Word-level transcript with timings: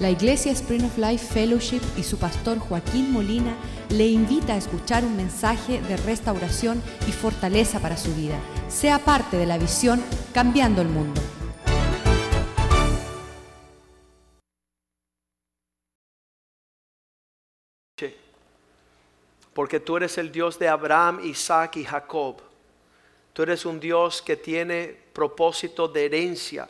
La 0.00 0.08
Iglesia 0.08 0.50
Spring 0.52 0.86
of 0.86 0.96
Life 0.96 1.26
Fellowship 1.26 1.82
y 1.94 2.02
su 2.04 2.18
pastor 2.18 2.58
Joaquín 2.58 3.12
Molina 3.12 3.54
le 3.90 4.06
invita 4.06 4.54
a 4.54 4.56
escuchar 4.56 5.04
un 5.04 5.14
mensaje 5.14 5.82
de 5.82 5.98
restauración 5.98 6.82
y 7.06 7.12
fortaleza 7.12 7.80
para 7.80 7.98
su 7.98 8.14
vida. 8.14 8.40
Sea 8.70 8.98
parte 8.98 9.36
de 9.36 9.44
la 9.44 9.58
visión 9.58 10.02
Cambiando 10.32 10.80
el 10.80 10.88
Mundo. 10.88 11.20
Porque 19.52 19.80
tú 19.80 19.98
eres 19.98 20.16
el 20.16 20.32
Dios 20.32 20.58
de 20.58 20.68
Abraham, 20.68 21.20
Isaac 21.24 21.76
y 21.76 21.84
Jacob. 21.84 22.40
Tú 23.34 23.42
eres 23.42 23.66
un 23.66 23.78
Dios 23.78 24.22
que 24.22 24.36
tiene 24.36 24.96
propósito 25.12 25.88
de 25.88 26.06
herencia 26.06 26.66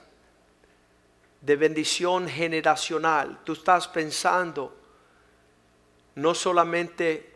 de 1.41 1.57
bendición 1.57 2.29
generacional. 2.29 3.41
Tú 3.45 3.55
estás 3.55 3.89
pensando 3.89 4.77
no 6.15 6.35
solamente 6.35 7.31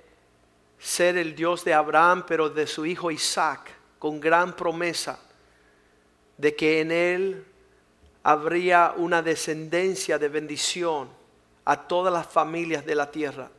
ser 0.78 1.16
el 1.16 1.34
Dios 1.34 1.64
de 1.64 1.72
Abraham, 1.72 2.24
pero 2.26 2.50
de 2.50 2.66
su 2.66 2.84
hijo 2.84 3.10
Isaac, 3.10 3.70
con 3.98 4.20
gran 4.20 4.54
promesa 4.54 5.18
de 6.36 6.54
que 6.54 6.80
en 6.80 6.90
él 6.90 7.46
habría 8.22 8.94
una 8.96 9.22
descendencia 9.22 10.18
de 10.18 10.28
bendición 10.28 11.08
a 11.64 11.86
todas 11.86 12.12
las 12.12 12.26
familias 12.26 12.84
de 12.84 12.94
la 12.94 13.10
tierra. 13.10 13.50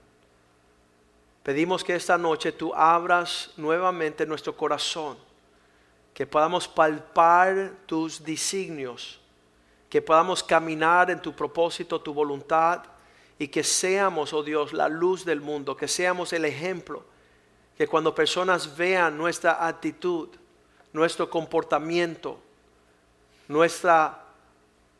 Pedimos 1.41 1.83
que 1.83 1.95
esta 1.95 2.17
noche 2.17 2.51
tú 2.51 2.73
abras 2.73 3.51
nuevamente 3.57 4.25
nuestro 4.25 4.55
corazón, 4.55 5.17
que 6.13 6.25
podamos 6.25 6.67
palpar 6.67 7.71
tus 7.85 8.23
designios 8.23 9.19
que 9.89 10.01
podamos 10.01 10.43
caminar 10.43 11.11
en 11.11 11.21
tu 11.21 11.35
propósito, 11.35 12.01
tu 12.01 12.13
voluntad, 12.13 12.83
y 13.37 13.47
que 13.47 13.63
seamos, 13.63 14.33
oh 14.33 14.43
Dios, 14.43 14.73
la 14.73 14.87
luz 14.87 15.25
del 15.25 15.41
mundo, 15.41 15.75
que 15.75 15.87
seamos 15.87 16.31
el 16.33 16.45
ejemplo, 16.45 17.03
que 17.77 17.87
cuando 17.87 18.15
personas 18.15 18.77
vean 18.77 19.17
nuestra 19.17 19.67
actitud, 19.67 20.29
nuestro 20.93 21.29
comportamiento, 21.29 22.39
nuestra 23.47 24.23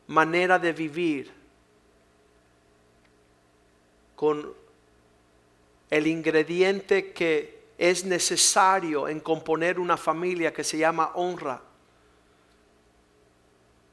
manera 0.06 0.58
de 0.58 0.72
vivir, 0.72 1.32
con 4.14 4.54
el 5.90 6.06
ingrediente 6.06 7.12
que 7.12 7.66
es 7.78 8.04
necesario 8.04 9.08
en 9.08 9.20
componer 9.20 9.78
una 9.78 9.96
familia 9.96 10.52
que 10.52 10.64
se 10.64 10.78
llama 10.78 11.12
honra, 11.14 11.60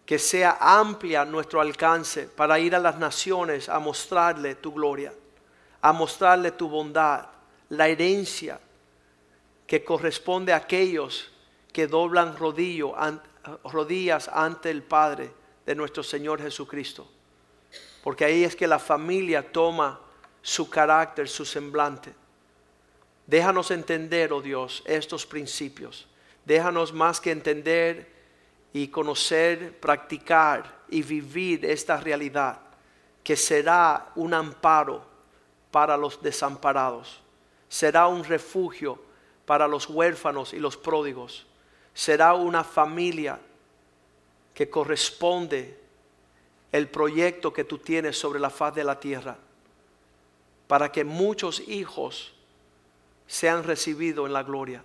que 0.05 0.19
sea 0.19 0.57
amplia 0.59 1.25
nuestro 1.25 1.61
alcance 1.61 2.27
para 2.27 2.59
ir 2.59 2.75
a 2.75 2.79
las 2.79 2.97
naciones 2.97 3.69
a 3.69 3.79
mostrarle 3.79 4.55
tu 4.55 4.73
gloria, 4.73 5.13
a 5.81 5.93
mostrarle 5.93 6.51
tu 6.51 6.67
bondad, 6.67 7.27
la 7.69 7.87
herencia 7.87 8.59
que 9.65 9.83
corresponde 9.83 10.53
a 10.53 10.57
aquellos 10.57 11.31
que 11.71 11.87
doblan 11.87 12.37
rodillo, 12.37 12.93
rodillas 13.63 14.27
ante 14.27 14.69
el 14.69 14.83
Padre 14.83 15.31
de 15.65 15.75
nuestro 15.75 16.03
Señor 16.03 16.41
Jesucristo. 16.41 17.09
Porque 18.03 18.25
ahí 18.25 18.43
es 18.43 18.55
que 18.55 18.67
la 18.67 18.79
familia 18.79 19.51
toma 19.51 19.99
su 20.41 20.69
carácter, 20.69 21.29
su 21.29 21.45
semblante. 21.45 22.13
Déjanos 23.25 23.71
entender, 23.71 24.33
oh 24.33 24.41
Dios, 24.41 24.83
estos 24.85 25.25
principios. 25.25 26.07
Déjanos 26.45 26.91
más 26.91 27.21
que 27.21 27.31
entender 27.31 28.12
y 28.73 28.87
conocer, 28.87 29.79
practicar 29.79 30.81
y 30.89 31.03
vivir 31.03 31.63
esta 31.63 31.97
realidad 31.97 32.59
que 33.23 33.37
será 33.37 34.11
un 34.15 34.33
amparo 34.33 35.05
para 35.71 35.95
los 35.95 36.21
desamparados, 36.21 37.21
será 37.69 38.07
un 38.07 38.23
refugio 38.23 38.99
para 39.45 39.67
los 39.67 39.87
huérfanos 39.87 40.53
y 40.53 40.59
los 40.59 40.75
pródigos, 40.75 41.45
será 41.93 42.33
una 42.33 42.63
familia 42.63 43.39
que 44.53 44.69
corresponde 44.69 45.79
el 46.71 46.89
proyecto 46.89 47.53
que 47.53 47.63
tú 47.63 47.77
tienes 47.77 48.17
sobre 48.17 48.39
la 48.39 48.49
faz 48.49 48.73
de 48.73 48.83
la 48.83 48.99
tierra, 48.99 49.37
para 50.67 50.91
que 50.91 51.03
muchos 51.03 51.59
hijos 51.67 52.33
sean 53.27 53.63
recibidos 53.63 54.25
en 54.25 54.33
la 54.33 54.43
gloria, 54.43 54.83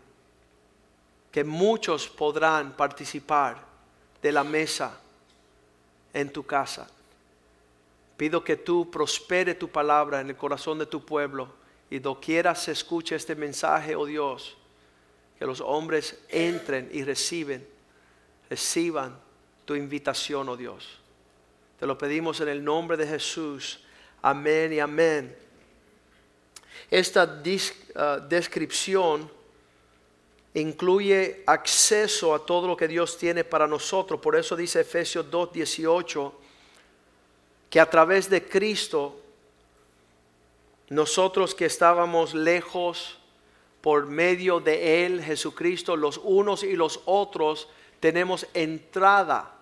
que 1.32 1.44
muchos 1.44 2.09
podrán 2.09 2.72
participar 2.72 3.67
de 4.22 4.32
la 4.32 4.44
mesa 4.44 5.00
en 6.12 6.32
tu 6.32 6.44
casa. 6.44 6.88
Pido 8.16 8.42
que 8.42 8.56
tú 8.56 8.90
prospere 8.90 9.54
tu 9.54 9.68
palabra 9.68 10.20
en 10.20 10.30
el 10.30 10.36
corazón 10.36 10.78
de 10.78 10.86
tu 10.86 11.04
pueblo 11.04 11.48
y 11.90 11.98
doquiera 12.00 12.54
se 12.54 12.72
escuche 12.72 13.14
este 13.14 13.34
mensaje, 13.34 13.94
oh 13.94 14.04
Dios, 14.04 14.56
que 15.38 15.46
los 15.46 15.60
hombres 15.60 16.18
entren 16.28 16.90
y 16.92 17.04
reciben, 17.04 17.66
reciban 18.50 19.18
tu 19.64 19.74
invitación, 19.74 20.48
oh 20.48 20.56
Dios. 20.56 20.98
Te 21.78 21.86
lo 21.86 21.96
pedimos 21.96 22.40
en 22.40 22.48
el 22.48 22.64
nombre 22.64 22.96
de 22.96 23.06
Jesús. 23.06 23.80
Amén 24.20 24.72
y 24.72 24.80
amén. 24.80 25.36
Esta 26.90 27.40
ah, 27.94 28.18
descripción 28.28 29.30
incluye 30.54 31.42
acceso 31.47 32.34
a 32.34 32.44
todo 32.44 32.66
lo 32.66 32.76
que 32.76 32.88
Dios 32.88 33.19
tiene 33.19 33.44
para 33.44 33.66
nosotros. 33.66 34.20
Por 34.20 34.36
eso 34.36 34.56
dice 34.56 34.81
Efesios 34.81 35.26
2.18 35.31 36.32
que 37.70 37.81
a 37.81 37.91
través 37.91 38.31
de 38.31 38.47
Cristo, 38.48 39.20
nosotros 40.88 41.54
que 41.54 41.66
estábamos 41.66 42.34
lejos 42.34 43.19
por 43.82 44.06
medio 44.06 44.59
de 44.60 45.04
Él, 45.04 45.22
Jesucristo, 45.22 45.97
los 45.97 46.19
unos 46.25 46.62
y 46.62 46.75
los 46.75 47.00
otros, 47.04 47.69
tenemos 48.00 48.47
entrada. 48.54 49.54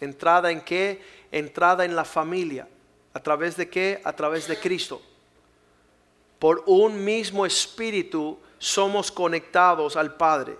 ¿Entrada 0.00 0.50
en 0.50 0.60
qué? 0.60 1.02
Entrada 1.32 1.84
en 1.84 1.96
la 1.96 2.04
familia. 2.04 2.68
¿A 3.12 3.20
través 3.20 3.56
de 3.56 3.68
qué? 3.68 4.00
A 4.04 4.12
través 4.14 4.46
de 4.46 4.58
Cristo. 4.58 5.00
Por 6.38 6.62
un 6.66 7.04
mismo 7.04 7.44
espíritu 7.44 8.38
somos 8.60 9.10
conectados 9.10 9.96
al 9.96 10.14
Padre. 10.14 10.56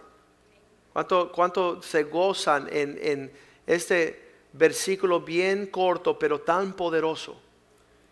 ¿Cuánto, 0.92 1.82
se 1.82 2.02
gozan 2.04 2.66
en, 2.72 2.98
en 3.00 3.32
este 3.66 4.28
versículo 4.54 5.20
bien 5.20 5.66
corto 5.66 6.18
pero 6.18 6.40
tan 6.40 6.72
poderoso? 6.72 7.40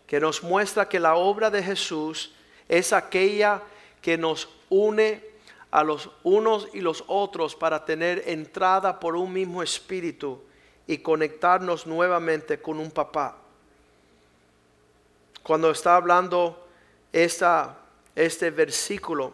Que 0.07 0.19
nos 0.19 0.43
muestra 0.43 0.87
que 0.87 0.99
la 0.99 1.15
obra 1.15 1.49
de 1.49 1.61
Jesús 1.61 2.33
es 2.69 2.93
aquella 2.93 3.61
que 4.01 4.17
nos 4.17 4.47
une 4.69 5.27
a 5.71 5.83
los 5.83 6.09
unos 6.23 6.67
y 6.73 6.81
los 6.81 7.03
otros 7.07 7.55
para 7.55 7.83
tener 7.83 8.23
entrada 8.27 8.99
por 8.99 9.15
un 9.15 9.33
mismo 9.33 9.61
espíritu 9.63 10.41
y 10.85 10.99
conectarnos 10.99 11.87
nuevamente 11.87 12.61
con 12.61 12.79
un 12.79 12.91
papá. 12.91 13.37
Cuando 15.41 15.71
está 15.71 15.95
hablando 15.95 16.67
esta, 17.11 17.79
este 18.15 18.51
versículo, 18.51 19.33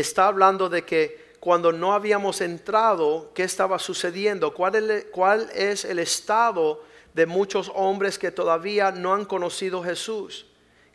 está 0.00 0.26
hablando 0.26 0.68
de 0.68 0.84
que 0.84 1.26
cuando 1.40 1.72
no 1.72 1.94
habíamos 1.94 2.40
entrado, 2.40 3.30
¿qué 3.34 3.44
estaba 3.44 3.78
sucediendo? 3.78 4.52
¿Cuál 4.52 5.50
es, 5.54 5.84
el 5.84 5.98
estado 5.98 6.82
de 7.14 7.24
muchos 7.24 7.70
hombres 7.74 8.18
que 8.18 8.30
todavía 8.30 8.90
no 8.90 9.14
han 9.14 9.24
conocido 9.24 9.82
Jesús? 9.82 10.46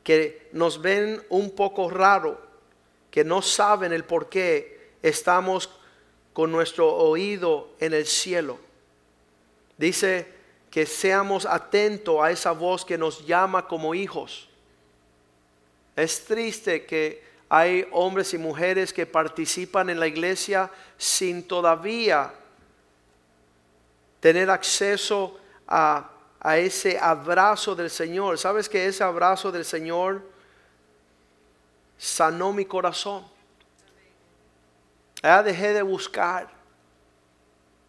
Que 0.03 0.49
nos 0.51 0.81
ven 0.81 1.23
un 1.29 1.51
poco 1.51 1.89
raro, 1.89 2.39
que 3.09 3.23
no 3.23 3.41
saben 3.41 3.91
el 3.91 4.03
por 4.03 4.29
qué 4.29 4.91
estamos 5.01 5.69
con 6.33 6.51
nuestro 6.51 6.93
oído 6.95 7.69
en 7.79 7.93
el 7.93 8.05
cielo. 8.05 8.59
Dice 9.77 10.27
que 10.69 10.85
seamos 10.85 11.45
atentos 11.45 12.21
a 12.21 12.29
esa 12.29 12.51
voz 12.51 12.85
que 12.85 12.97
nos 12.97 13.25
llama 13.25 13.67
como 13.67 13.95
hijos. 13.95 14.47
Es 15.95 16.23
triste 16.25 16.85
que 16.85 17.30
hay 17.53 17.85
hombres 17.91 18.33
y 18.33 18.37
mujeres 18.37 18.93
que 18.93 19.05
participan 19.05 19.89
en 19.89 19.99
la 19.99 20.07
iglesia 20.07 20.71
sin 20.97 21.45
todavía 21.45 22.33
tener 24.21 24.49
acceso 24.49 25.37
a, 25.67 26.09
ese 26.55 26.97
abrazo 26.97 27.75
del 27.75 27.89
Señor. 27.89 28.37
¿Sabes 28.37 28.69
que 28.69 28.85
ese 28.85 29.03
abrazo 29.03 29.51
del 29.51 29.65
Señor 29.65 30.21
sanó 31.97 32.53
mi 32.53 32.63
corazón? 32.63 33.27
Ya 35.21 35.43
dejé 35.43 35.73
de 35.73 35.81
buscar. 35.81 36.47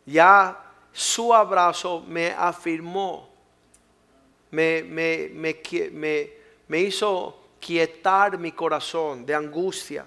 Ya 0.04 0.60
su 0.92 1.32
abrazo 1.32 2.00
me 2.00 2.32
afirmó. 2.32 3.30
Me, 4.50 4.82
me, 4.82 5.30
me, 5.32 6.30
me 6.66 6.80
hizo 6.80 7.41
quietar 7.64 8.38
mi 8.38 8.50
corazón 8.50 9.24
de 9.24 9.34
angustia. 9.34 10.04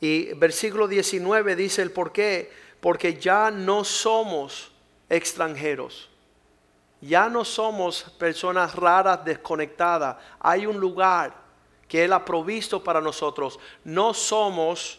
Y 0.00 0.32
versículo 0.34 0.88
19 0.88 1.54
dice 1.54 1.82
el 1.82 1.92
por 1.92 2.10
qué, 2.10 2.50
porque 2.80 3.20
ya 3.20 3.50
no 3.50 3.84
somos 3.84 4.72
extranjeros. 5.08 6.08
Ya 7.00 7.28
no 7.28 7.44
somos 7.44 8.04
personas 8.18 8.74
raras, 8.74 9.24
desconectadas. 9.24 10.16
Hay 10.40 10.66
un 10.66 10.78
lugar 10.78 11.34
que 11.86 12.04
Él 12.04 12.12
ha 12.12 12.24
provisto 12.24 12.82
para 12.82 13.00
nosotros. 13.00 13.58
No 13.84 14.14
somos, 14.14 14.98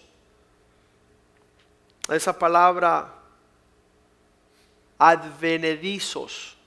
esa 2.09 2.37
palabra, 2.37 3.13
advenedizos. 4.99 6.57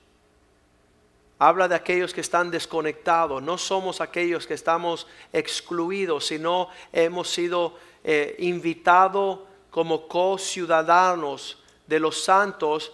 Habla 1.38 1.68
de 1.68 1.74
aquellos 1.74 2.14
que 2.14 2.20
están 2.20 2.50
desconectados. 2.50 3.42
No 3.42 3.58
somos 3.58 4.00
aquellos 4.00 4.46
que 4.46 4.54
estamos 4.54 5.06
excluidos, 5.32 6.26
sino 6.26 6.68
hemos 6.92 7.28
sido 7.28 7.78
eh, 8.02 8.36
invitados 8.38 9.40
como 9.70 10.08
co-ciudadanos 10.08 11.62
de 11.86 12.00
los 12.00 12.22
santos 12.22 12.92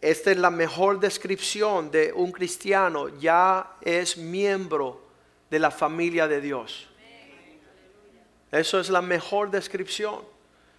esta 0.00 0.30
es 0.30 0.36
la 0.36 0.50
mejor 0.50 1.00
descripción 1.00 1.90
de 1.90 2.12
un 2.12 2.30
cristiano, 2.30 3.08
ya 3.18 3.74
es 3.80 4.16
miembro 4.16 5.02
de 5.50 5.58
la 5.58 5.72
familia 5.72 6.28
de 6.28 6.40
Dios. 6.40 6.86
Eso 8.52 8.78
es 8.78 8.90
la 8.90 9.02
mejor 9.02 9.50
descripción. 9.50 10.20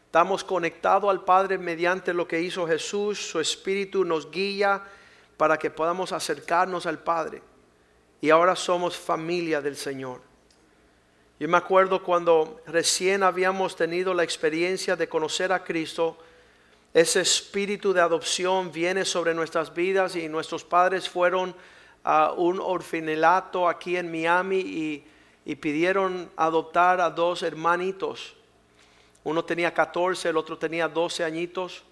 Estamos 0.06 0.44
conectados 0.44 1.10
al 1.10 1.26
Padre 1.26 1.58
mediante 1.58 2.14
lo 2.14 2.28
que 2.28 2.42
hizo 2.42 2.66
Jesús, 2.66 3.20
su 3.20 3.40
Espíritu 3.40 4.06
nos 4.06 4.32
guía 4.32 4.84
para 5.40 5.58
que 5.58 5.70
podamos 5.70 6.12
acercarnos 6.12 6.86
al 6.86 7.00
Padre. 7.00 7.42
Y 8.20 8.30
ahora 8.30 8.58
somos 8.58 8.98
familia 8.98 9.62
del 9.62 9.78
Señor. 9.78 10.20
Yo 11.40 11.48
me 11.48 11.56
acuerdo 11.56 12.04
cuando 12.04 12.60
recién 12.68 13.24
habíamos 13.24 13.78
tenido 13.78 14.14
la 14.14 14.26
experiencia 14.26 14.98
de 14.98 15.08
conocer 15.08 15.54
a 15.54 15.64
Cristo, 15.64 16.18
ese 16.94 17.22
espíritu 17.22 17.94
de 17.94 18.02
adopción 18.02 18.70
viene 18.70 19.06
sobre 19.06 19.34
nuestras 19.34 19.74
vidas 19.74 20.18
y 20.18 20.28
nuestros 20.28 20.66
padres 20.66 21.08
fueron 21.08 21.56
a 22.04 22.34
un 22.34 22.60
orfinelato 22.60 23.70
aquí 23.70 23.96
en 23.96 24.12
Miami 24.12 24.60
y, 24.60 25.06
pidieron 25.56 26.30
adoptar 26.36 27.00
a 27.00 27.10
dos 27.10 27.44
hermanitos. 27.44 28.36
Uno 29.24 29.46
tenía 29.46 29.74
14, 29.74 30.30
el 30.30 30.38
otro 30.38 30.58
tenía 30.58 30.88
12 30.90 31.24
añitos 31.24 31.84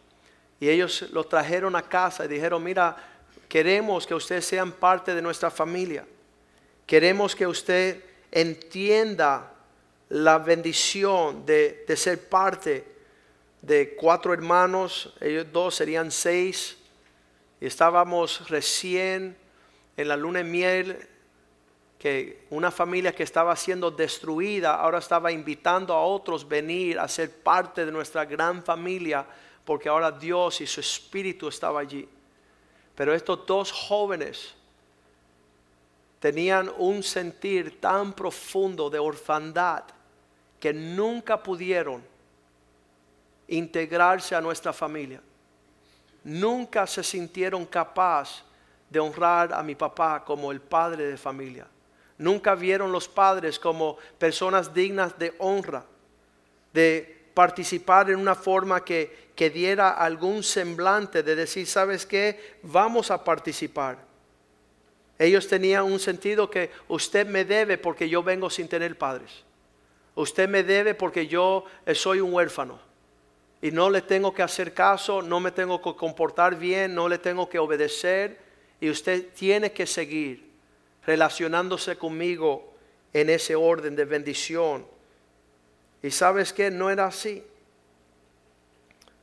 y 0.59 0.69
ellos 0.69 1.09
los 1.11 1.27
trajeron 1.29 1.75
a 1.75 1.81
casa 1.81 2.25
y 2.25 2.27
dijeron, 2.27 2.63
mira, 2.63 3.16
queremos 3.47 4.05
que 4.05 4.13
ustedes 4.13 4.45
sean 4.45 4.71
parte 4.71 5.15
de 5.15 5.21
nuestra 5.21 5.49
familia. 5.49 6.05
Queremos 6.85 7.35
que 7.35 7.47
usted 7.47 8.03
entienda 8.31 9.53
la 10.09 10.37
bendición 10.37 11.45
de, 11.45 11.83
ser 11.95 12.29
parte 12.29 12.85
de 13.61 13.95
cuatro 13.95 14.33
hermanos, 14.33 15.13
ellos 15.19 15.47
dos 15.51 15.75
serían 15.75 16.11
seis, 16.11 16.77
estábamos 17.59 18.49
recién 18.49 19.35
en 19.97 20.07
la 20.07 20.15
luna 20.15 20.39
de 20.39 20.45
miel, 20.45 21.07
que 21.99 22.45
una 22.51 22.69
familia 22.69 23.11
que 23.11 23.23
estaba 23.23 23.55
siendo 23.55 23.89
destruida 23.89 24.75
ahora 24.75 24.99
estaba 24.99 25.31
invitando 25.31 25.93
a 25.93 26.05
otros 26.05 26.47
venir 26.47 26.99
a 26.99 27.07
ser 27.07 27.31
parte 27.31 27.85
de 27.85 27.91
nuestra 27.91 28.23
gran 28.23 28.63
familia, 28.63 29.25
porque 29.65 29.89
ahora 29.89 30.11
Dios 30.11 30.61
y 30.61 30.67
su 30.67 30.79
Espíritu 30.79 31.47
estaba 31.47 31.79
allí. 31.79 32.07
Pero 32.97 33.13
estos 33.13 33.45
dos 33.45 33.71
jóvenes 33.71 34.55
tenían 36.19 36.71
un 36.79 37.03
sentir 37.03 37.79
tan 37.79 38.11
profundo 38.11 38.89
de 38.89 38.97
orfandad 38.97 39.83
que 40.59 40.73
nunca 40.73 41.43
pudieron 41.43 42.03
integrarse 43.47 44.33
a 44.33 44.41
nuestra 44.41 44.73
familia. 44.73 45.21
Nunca 46.23 46.87
se 46.87 47.03
sintieron 47.03 47.67
capaz 47.67 48.43
de 48.89 48.99
honrar 48.99 49.53
a 49.53 49.61
mi 49.61 49.75
papá 49.75 50.25
como 50.25 50.51
el 50.51 50.59
padre 50.59 51.05
de 51.05 51.17
familia. 51.17 51.67
Nunca 52.17 52.55
vieron 52.55 52.91
los 52.91 53.07
padres 53.07 53.59
como 53.59 53.97
personas 54.17 54.73
dignas 54.73 55.19
de 55.19 55.35
honra, 55.37 55.85
de 56.73 57.16
participar 57.37 58.09
en 58.09 58.15
una 58.15 58.33
forma 58.33 58.83
que, 58.83 59.29
que 59.35 59.51
diera 59.51 59.91
algún 59.91 60.41
semblante 60.41 61.21
de 61.21 61.35
decir, 61.35 61.67
¿sabes 61.67 62.03
qué? 62.03 62.57
Vamos 62.63 63.11
a 63.11 63.23
participar. 63.23 63.99
Ellos 65.19 65.47
tenían 65.47 65.83
un 65.83 65.99
sentido 65.99 66.49
que 66.49 66.71
usted 66.87 67.27
me 67.27 67.45
debe 67.45 67.77
porque 67.77 68.09
yo 68.09 68.23
vengo 68.23 68.49
sin 68.49 68.67
tener 68.67 68.97
padres. 68.97 69.43
Usted 70.15 70.49
me 70.49 70.63
debe 70.63 70.95
porque 70.95 71.27
yo 71.27 71.65
soy 71.93 72.21
un 72.21 72.33
huérfano 72.33 72.79
y 73.61 73.69
no 73.69 73.91
le 73.91 74.01
tengo 74.01 74.33
que 74.33 74.41
hacer 74.41 74.73
caso, 74.73 75.21
no 75.21 75.39
me 75.39 75.51
tengo 75.51 75.79
que 75.79 75.93
comportar 75.95 76.55
bien, 76.55 76.95
no 76.95 77.07
le 77.07 77.19
tengo 77.19 77.47
que 77.47 77.59
obedecer 77.59 78.39
y 78.81 78.89
usted 78.89 79.27
tiene 79.35 79.71
que 79.71 79.85
seguir 79.85 80.49
relacionándose 81.05 81.97
conmigo 81.97 82.73
en 83.13 83.29
ese 83.29 83.55
orden 83.55 83.95
de 83.95 84.05
bendición. 84.05 84.96
Y 86.01 86.11
sabes 86.11 86.53
que 86.53 86.69
no 86.69 86.89
era 86.89 87.05
así. 87.05 87.43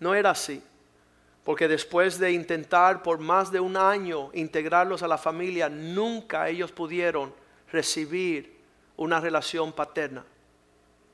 No 0.00 0.15
era 0.15 0.31
así. 0.31 0.62
Porque 1.44 1.69
después 1.69 2.19
de 2.19 2.32
intentar 2.32 3.03
por 3.03 3.19
más 3.19 3.53
de 3.53 3.61
un 3.61 3.76
año 3.76 4.31
integrarlos 4.32 5.03
a 5.03 5.09
la 5.09 5.19
familia, 5.19 5.69
nunca 5.69 6.49
ellos 6.49 6.73
pudieron 6.73 7.32
recibir 7.71 8.55
una 8.97 9.21
relación 9.21 9.73
paterna. 9.73 10.25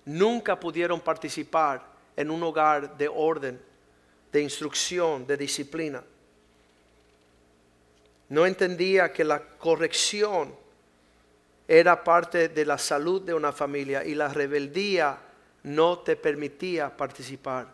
Nunca 0.04 0.58
pudieron 0.58 1.00
participar 1.00 1.84
en 2.16 2.30
un 2.30 2.42
hogar 2.42 2.96
de 2.96 3.08
orden, 3.08 3.60
de 4.32 4.42
instrucción, 4.42 5.26
de 5.26 5.36
disciplina. 5.36 6.02
No 8.28 8.46
entendía 8.46 9.12
que 9.12 9.24
la 9.24 9.40
corrección 9.40 10.54
era 11.66 12.02
parte 12.02 12.48
de 12.48 12.64
la 12.64 12.78
salud 12.78 13.22
de 13.22 13.34
una 13.34 13.52
familia 13.52 14.04
y 14.04 14.14
la 14.14 14.28
rebeldía 14.28 15.18
no 15.62 15.98
te 15.98 16.16
permitía 16.16 16.96
participar. 16.96 17.68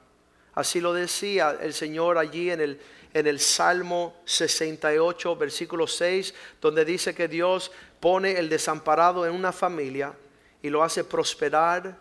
Así 0.55 0.81
lo 0.81 0.93
decía 0.93 1.56
el 1.61 1.75
Señor 1.75 2.19
allí 2.19 2.50
en 2.50 2.61
el, 2.61 2.81
en 3.12 3.27
el 3.27 3.41
Salmo 3.41 4.17
68, 4.25 5.37
versículo 5.37 5.87
6, 5.87 6.35
donde 6.61 6.85
dice 6.85 7.15
que 7.15 7.29
Dios 7.29 7.71
pone 8.00 8.38
el 8.38 8.49
desamparado 8.49 9.27
en 9.27 9.35
una 9.35 9.53
familia 9.53 10.15
y 10.62 10.71
lo 10.71 10.83
hace 10.83 11.05
prosperar 11.05 11.97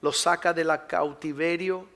los 0.00 0.18
saca 0.18 0.52
del 0.52 0.70
cautiverio, 0.86 1.88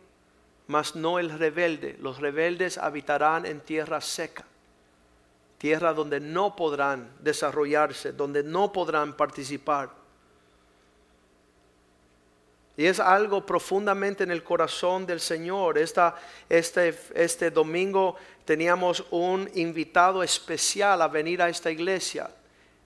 mas 0.66 0.96
no 0.96 1.18
el 1.18 1.30
rebelde. 1.30 1.96
Los 2.00 2.18
rebeldes 2.18 2.78
habitarán 2.78 3.46
en 3.46 3.60
tierra 3.60 4.00
seca, 4.00 4.44
tierra 5.58 5.92
donde 5.92 6.18
no 6.18 6.56
podrán 6.56 7.10
desarrollarse, 7.20 8.12
donde 8.12 8.42
no 8.42 8.72
podrán 8.72 9.16
participar. 9.16 10.01
Y 12.76 12.86
es 12.86 13.00
algo 13.00 13.44
profundamente 13.44 14.24
en 14.24 14.30
el 14.30 14.42
corazón 14.42 15.06
del 15.06 15.20
Señor. 15.20 15.76
Esta, 15.76 16.16
este, 16.48 16.98
este 17.14 17.50
domingo 17.50 18.16
teníamos 18.44 19.04
un 19.10 19.48
invitado 19.54 20.22
especial 20.22 21.02
a 21.02 21.08
venir 21.08 21.42
a 21.42 21.48
esta 21.48 21.70
iglesia. 21.70 22.30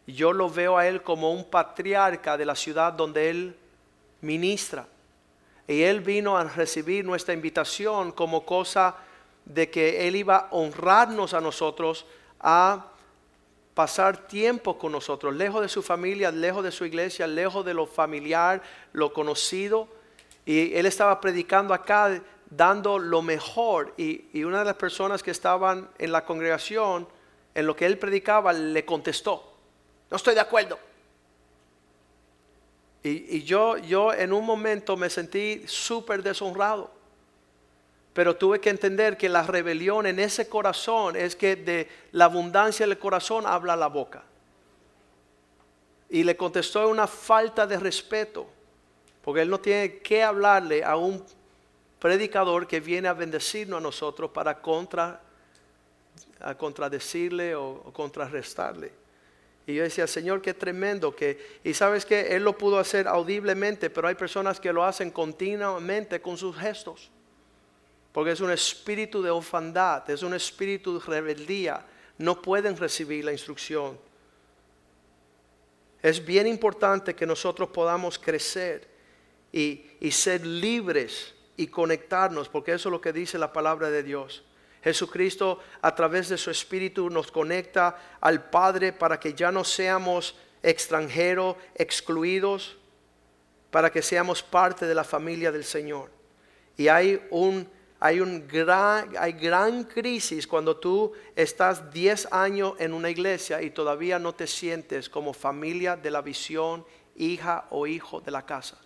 Yo 0.06 0.32
lo 0.32 0.50
veo 0.50 0.76
a 0.76 0.86
él 0.86 1.02
como 1.02 1.32
un 1.32 1.48
patriarca 1.48 2.36
de 2.36 2.46
la 2.46 2.54
ciudad 2.54 2.92
donde 2.92 3.30
él 3.30 3.56
ministra. 4.20 4.86
Y 5.68 5.82
Él 5.82 6.00
vino 6.00 6.36
a 6.36 6.44
recibir 6.44 7.04
nuestra 7.04 7.34
invitación 7.34 8.12
como 8.12 8.44
cosa 8.44 8.96
de 9.44 9.70
que 9.70 10.06
Él 10.06 10.16
iba 10.16 10.36
a 10.36 10.48
honrarnos 10.50 11.34
a 11.34 11.40
nosotros, 11.40 12.06
a 12.40 12.86
pasar 13.76 14.26
tiempo 14.26 14.78
con 14.78 14.90
nosotros, 14.90 15.36
lejos 15.36 15.60
de 15.60 15.68
su 15.68 15.82
familia, 15.82 16.30
lejos 16.30 16.64
de 16.64 16.72
su 16.72 16.86
iglesia, 16.86 17.26
lejos 17.26 17.62
de 17.62 17.74
lo 17.74 17.86
familiar, 17.86 18.62
lo 18.94 19.12
conocido. 19.12 19.86
Y 20.46 20.72
Él 20.74 20.86
estaba 20.86 21.20
predicando 21.20 21.74
acá, 21.74 22.22
dando 22.48 22.98
lo 22.98 23.20
mejor. 23.20 23.92
Y, 23.98 24.24
y 24.32 24.44
una 24.44 24.60
de 24.60 24.64
las 24.64 24.76
personas 24.76 25.22
que 25.22 25.30
estaban 25.30 25.90
en 25.98 26.10
la 26.10 26.24
congregación, 26.24 27.06
en 27.54 27.66
lo 27.66 27.76
que 27.76 27.84
Él 27.84 27.98
predicaba, 27.98 28.54
le 28.54 28.82
contestó, 28.86 29.52
no 30.10 30.16
estoy 30.16 30.34
de 30.34 30.40
acuerdo. 30.40 30.78
Y, 33.02 33.42
yo, 33.42 33.76
yo 33.76 34.12
en 34.12 34.32
un 34.32 34.44
momento 34.44 34.96
me 34.96 35.10
sentí 35.10 35.62
súper 35.66 36.22
deshonrado. 36.22 36.90
Pero 38.16 38.34
tuve 38.34 38.62
que 38.62 38.70
entender 38.70 39.18
que 39.18 39.28
la 39.28 39.42
rebelión 39.42 40.06
en 40.06 40.18
ese 40.18 40.48
corazón 40.48 41.16
es 41.16 41.36
que 41.36 41.54
de 41.54 41.86
la 42.12 42.24
abundancia 42.24 42.86
del 42.86 42.96
corazón 42.96 43.44
habla 43.46 43.76
la 43.76 43.88
boca. 43.88 44.22
Y 46.08 46.24
le 46.24 46.34
contestó 46.34 46.88
una 46.88 47.06
falta 47.06 47.66
de 47.66 47.78
respeto, 47.78 48.46
porque 49.20 49.42
él 49.42 49.50
no 49.50 49.60
tiene 49.60 49.98
que 49.98 50.22
hablarle 50.22 50.82
a 50.82 50.96
un 50.96 51.22
predicador 51.98 52.66
que 52.66 52.80
viene 52.80 53.06
a 53.06 53.12
bendecirnos 53.12 53.76
a 53.76 53.82
nosotros 53.82 54.30
para 54.30 54.62
contra, 54.62 55.20
a 56.40 56.54
contradecirle 56.54 57.54
o 57.54 57.82
contrarrestarle. 57.92 58.92
Y 59.66 59.74
yo 59.74 59.82
decía, 59.82 60.06
Señor, 60.06 60.40
qué 60.40 60.54
tremendo 60.54 61.14
que... 61.14 61.58
Y 61.62 61.74
sabes 61.74 62.06
que 62.06 62.34
Él 62.34 62.44
lo 62.44 62.56
pudo 62.56 62.78
hacer 62.78 63.08
audiblemente, 63.08 63.90
pero 63.90 64.08
hay 64.08 64.14
personas 64.14 64.58
que 64.58 64.72
lo 64.72 64.84
hacen 64.84 65.10
continuamente 65.10 66.22
con 66.22 66.38
sus 66.38 66.56
gestos. 66.56 67.10
Porque 68.16 68.30
es 68.30 68.40
un 68.40 68.50
espíritu 68.50 69.20
de 69.20 69.28
orfandad, 69.28 70.08
es 70.08 70.22
un 70.22 70.32
espíritu 70.32 70.98
de 70.98 71.04
rebeldía. 71.04 71.84
No 72.16 72.40
pueden 72.40 72.74
recibir 72.74 73.22
la 73.26 73.32
instrucción. 73.32 74.00
Es 76.00 76.24
bien 76.24 76.46
importante 76.46 77.14
que 77.14 77.26
nosotros 77.26 77.68
podamos 77.68 78.18
crecer 78.18 78.88
y, 79.52 79.84
y 80.00 80.10
ser 80.12 80.46
libres 80.46 81.34
y 81.58 81.66
conectarnos, 81.66 82.48
porque 82.48 82.72
eso 82.72 82.88
es 82.88 82.90
lo 82.90 83.02
que 83.02 83.12
dice 83.12 83.36
la 83.36 83.52
palabra 83.52 83.90
de 83.90 84.02
Dios. 84.02 84.42
Jesucristo 84.82 85.60
a 85.82 85.94
través 85.94 86.30
de 86.30 86.38
su 86.38 86.50
Espíritu 86.50 87.10
nos 87.10 87.30
conecta 87.30 87.98
al 88.22 88.48
Padre 88.48 88.94
para 88.94 89.20
que 89.20 89.34
ya 89.34 89.52
no 89.52 89.62
seamos 89.62 90.36
extranjeros, 90.62 91.56
excluidos, 91.74 92.78
para 93.70 93.92
que 93.92 94.00
seamos 94.00 94.42
parte 94.42 94.86
de 94.86 94.94
la 94.94 95.04
familia 95.04 95.52
del 95.52 95.64
Señor. 95.64 96.10
Y 96.78 96.88
hay 96.88 97.22
un 97.30 97.75
hay 97.98 98.20
un 98.20 98.46
gran 98.46 99.14
hay 99.18 99.32
gran 99.32 99.84
crisis 99.84 100.46
cuando 100.46 100.76
tú 100.76 101.12
estás 101.34 101.92
10 101.92 102.28
años 102.30 102.74
en 102.78 102.92
una 102.92 103.08
iglesia 103.08 103.62
y 103.62 103.70
todavía 103.70 104.18
no 104.18 104.34
te 104.34 104.46
sientes 104.46 105.08
como 105.08 105.32
familia 105.32 105.96
de 105.96 106.10
la 106.10 106.20
visión, 106.20 106.84
hija 107.16 107.66
o 107.70 107.86
hijo 107.86 108.20
de 108.20 108.30
la 108.30 108.44
casa. 108.44 108.78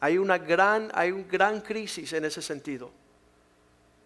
Hay 0.00 0.16
una 0.16 0.38
gran 0.38 0.90
hay 0.94 1.12
una 1.12 1.26
gran 1.30 1.60
crisis 1.60 2.12
en 2.12 2.24
ese 2.24 2.40
sentido. 2.40 2.90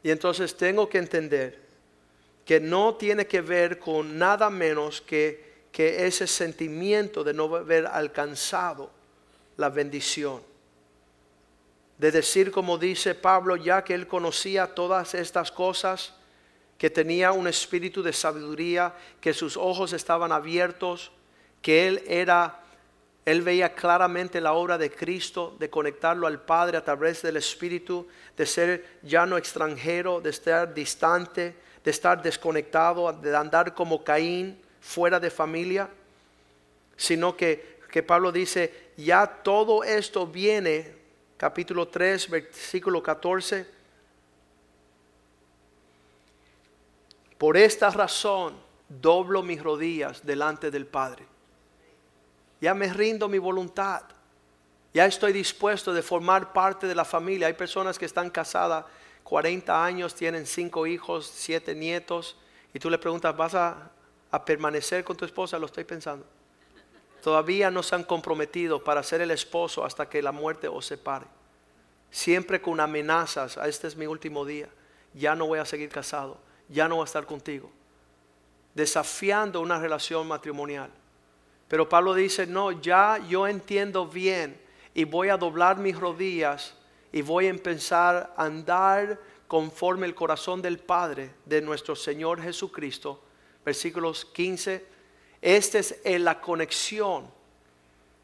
Y 0.02 0.10
entonces 0.10 0.56
tengo 0.56 0.88
que 0.88 0.98
entender 0.98 1.66
que 2.44 2.60
no 2.60 2.94
tiene 2.94 3.26
que 3.26 3.40
ver 3.40 3.78
con 3.78 4.18
nada 4.18 4.50
menos 4.50 5.00
que, 5.00 5.66
que 5.72 6.06
ese 6.06 6.26
sentimiento 6.26 7.24
de 7.24 7.34
no 7.34 7.54
haber 7.56 7.86
alcanzado 7.86 8.90
la 9.56 9.68
bendición. 9.68 10.40
De 11.98 12.10
decir 12.10 12.50
como 12.50 12.78
dice 12.78 13.14
Pablo, 13.14 13.56
ya 13.56 13.82
que 13.82 13.94
él 13.94 14.06
conocía 14.06 14.74
todas 14.74 15.14
estas 15.14 15.50
cosas, 15.50 16.14
que 16.78 16.90
tenía 16.90 17.32
un 17.32 17.48
espíritu 17.48 18.02
de 18.02 18.12
sabiduría, 18.12 18.94
que 19.20 19.32
sus 19.32 19.56
ojos 19.56 19.92
estaban 19.92 20.30
abiertos, 20.30 21.10
que 21.62 21.88
él 21.88 22.02
era 22.06 22.60
él 23.26 23.42
veía 23.42 23.74
claramente 23.74 24.40
la 24.40 24.52
obra 24.52 24.78
de 24.78 24.88
Cristo, 24.88 25.56
de 25.58 25.68
conectarlo 25.68 26.28
al 26.28 26.40
Padre 26.40 26.76
a 26.78 26.84
través 26.84 27.22
del 27.22 27.36
Espíritu, 27.36 28.06
de 28.36 28.46
ser 28.46 28.98
ya 29.02 29.26
no 29.26 29.36
extranjero, 29.36 30.20
de 30.20 30.30
estar 30.30 30.72
distante, 30.72 31.56
de 31.82 31.90
estar 31.90 32.22
desconectado, 32.22 33.12
de 33.12 33.36
andar 33.36 33.74
como 33.74 34.04
Caín, 34.04 34.56
fuera 34.80 35.18
de 35.18 35.30
familia, 35.30 35.88
sino 36.96 37.36
que, 37.36 37.80
que 37.90 38.04
Pablo 38.04 38.30
dice, 38.30 38.92
ya 38.96 39.26
todo 39.26 39.82
esto 39.82 40.28
viene, 40.28 40.94
capítulo 41.36 41.88
3, 41.88 42.30
versículo 42.30 43.02
14, 43.02 43.66
por 47.38 47.56
esta 47.56 47.90
razón 47.90 48.54
doblo 48.88 49.42
mis 49.42 49.62
rodillas 49.62 50.24
delante 50.24 50.70
del 50.70 50.86
Padre 50.86 51.36
ya 52.60 52.74
me 52.74 52.92
rindo 52.92 53.28
mi 53.28 53.38
voluntad. 53.38 54.02
Ya 54.94 55.06
estoy 55.06 55.32
dispuesto 55.32 55.92
de 55.92 56.02
formar 56.02 56.52
parte 56.52 56.86
de 56.86 56.94
la 56.94 57.04
familia. 57.04 57.48
Hay 57.48 57.52
personas 57.52 57.98
que 57.98 58.06
están 58.06 58.30
casadas 58.30 58.84
40 59.24 59.84
años, 59.84 60.14
tienen 60.14 60.46
5 60.46 60.86
hijos, 60.86 61.30
7 61.34 61.74
nietos, 61.74 62.36
y 62.72 62.78
tú 62.78 62.88
le 62.88 62.98
preguntas, 62.98 63.36
¿vas 63.36 63.54
a, 63.54 63.90
a 64.30 64.44
permanecer 64.44 65.04
con 65.04 65.16
tu 65.16 65.24
esposa? 65.24 65.58
Lo 65.58 65.66
estoy 65.66 65.84
pensando. 65.84 66.24
Todavía 67.26 67.72
no 67.72 67.82
se 67.82 67.96
han 67.96 68.04
comprometido 68.04 68.84
para 68.84 69.02
ser 69.02 69.20
el 69.20 69.32
esposo 69.32 69.84
hasta 69.84 70.08
que 70.08 70.22
la 70.22 70.30
muerte 70.30 70.68
os 70.68 70.86
separe. 70.86 71.26
Siempre 72.08 72.62
con 72.62 72.78
amenazas, 72.78 73.58
ah, 73.58 73.66
este 73.66 73.88
es 73.88 73.96
mi 73.96 74.06
último 74.06 74.44
día, 74.44 74.68
ya 75.12 75.34
no 75.34 75.48
voy 75.48 75.58
a 75.58 75.64
seguir 75.64 75.88
casado, 75.88 76.38
ya 76.68 76.86
no 76.86 76.94
voy 76.94 77.02
a 77.02 77.06
estar 77.06 77.26
contigo. 77.26 77.68
Desafiando 78.76 79.60
una 79.60 79.80
relación 79.80 80.28
matrimonial. 80.28 80.88
Pero 81.66 81.88
Pablo 81.88 82.14
dice, 82.14 82.46
no, 82.46 82.70
ya 82.70 83.18
yo 83.28 83.48
entiendo 83.48 84.06
bien 84.06 84.56
y 84.94 85.02
voy 85.02 85.28
a 85.28 85.36
doblar 85.36 85.78
mis 85.78 85.98
rodillas 85.98 86.76
y 87.10 87.22
voy 87.22 87.46
a 87.46 87.50
empezar 87.50 88.34
a 88.36 88.44
andar 88.44 89.18
conforme 89.48 90.06
el 90.06 90.14
corazón 90.14 90.62
del 90.62 90.78
Padre 90.78 91.34
de 91.44 91.60
nuestro 91.60 91.96
Señor 91.96 92.40
Jesucristo. 92.40 93.20
Versículos 93.64 94.26
15. 94.26 94.94
Esta 95.46 95.78
es 95.78 96.20
la 96.20 96.40
conexión. 96.40 97.24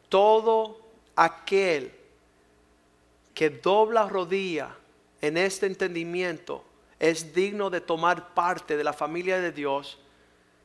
Todo 0.08 0.80
aquel 1.14 1.94
que 3.32 3.48
dobla 3.48 4.08
rodilla 4.08 4.74
en 5.20 5.36
este 5.36 5.66
entendimiento 5.66 6.64
es 6.98 7.32
digno 7.32 7.70
de 7.70 7.80
tomar 7.80 8.34
parte 8.34 8.76
de 8.76 8.82
la 8.82 8.92
familia 8.92 9.40
de 9.40 9.52
Dios 9.52 10.00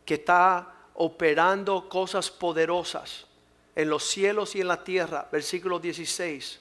que 0.03 0.15
está 0.15 0.73
operando 0.95 1.87
cosas 1.87 2.31
poderosas 2.31 3.27
en 3.75 3.91
los 3.91 4.03
cielos 4.05 4.55
y 4.55 4.61
en 4.61 4.69
la 4.69 4.83
tierra, 4.83 5.29
versículo 5.31 5.77
16, 5.77 6.59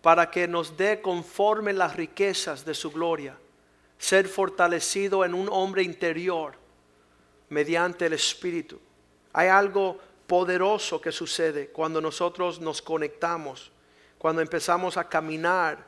para 0.00 0.30
que 0.30 0.48
nos 0.48 0.74
dé 0.78 1.02
conforme 1.02 1.74
las 1.74 1.96
riquezas 1.96 2.64
de 2.64 2.72
su 2.72 2.90
gloria, 2.90 3.36
ser 3.98 4.26
fortalecido 4.26 5.22
en 5.22 5.34
un 5.34 5.50
hombre 5.50 5.82
interior 5.82 6.59
mediante 7.50 8.06
el 8.06 8.14
Espíritu. 8.14 8.80
Hay 9.32 9.48
algo 9.48 9.98
poderoso 10.26 11.00
que 11.00 11.12
sucede 11.12 11.68
cuando 11.68 12.00
nosotros 12.00 12.60
nos 12.60 12.80
conectamos, 12.80 13.70
cuando 14.18 14.40
empezamos 14.40 14.96
a 14.96 15.08
caminar 15.08 15.84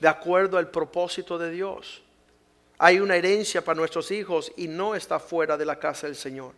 de 0.00 0.08
acuerdo 0.08 0.58
al 0.58 0.70
propósito 0.70 1.38
de 1.38 1.50
Dios. 1.50 2.02
Hay 2.78 2.98
una 2.98 3.16
herencia 3.16 3.64
para 3.64 3.78
nuestros 3.78 4.10
hijos 4.10 4.52
y 4.56 4.66
no 4.66 4.94
está 4.96 5.20
fuera 5.20 5.56
de 5.56 5.64
la 5.64 5.78
casa 5.78 6.08
del 6.08 6.16
Señor. 6.16 6.52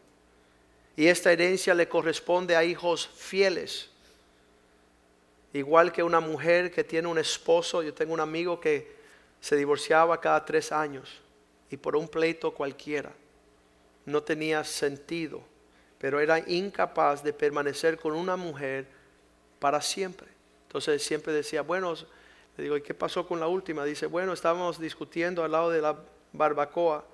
Y 0.96 1.06
esta 1.06 1.30
herencia 1.30 1.74
le 1.74 1.88
corresponde 1.88 2.56
a 2.56 2.64
hijos 2.64 3.06
fieles. 3.06 3.90
Igual 5.52 5.92
que 5.92 6.02
una 6.02 6.20
mujer 6.20 6.70
que 6.70 6.82
tiene 6.82 7.08
un 7.08 7.18
esposo, 7.18 7.82
yo 7.82 7.92
tengo 7.92 8.14
un 8.14 8.20
amigo 8.20 8.58
que 8.58 8.96
se 9.40 9.56
divorciaba 9.56 10.18
cada 10.20 10.44
tres 10.44 10.72
años 10.72 11.20
y 11.68 11.76
por 11.76 11.96
un 11.96 12.08
pleito 12.08 12.54
cualquiera. 12.54 13.12
No 14.06 14.22
tenía 14.22 14.64
sentido, 14.64 15.42
pero 15.98 16.20
era 16.20 16.38
incapaz 16.38 17.22
de 17.22 17.32
permanecer 17.32 17.98
con 17.98 18.12
una 18.12 18.36
mujer 18.36 18.86
para 19.58 19.80
siempre. 19.80 20.28
Entonces 20.66 21.02
siempre 21.02 21.32
decía, 21.32 21.62
bueno, 21.62 21.94
le 22.56 22.64
digo, 22.64 22.76
¿y 22.76 22.82
qué 22.82 22.94
pasó 22.94 23.26
con 23.26 23.40
la 23.40 23.46
última? 23.46 23.84
Dice, 23.84 24.06
bueno, 24.06 24.32
estábamos 24.32 24.78
discutiendo 24.78 25.42
al 25.42 25.52
lado 25.52 25.70
de 25.70 25.80
la 25.80 25.96
barbacoa. 26.32 27.04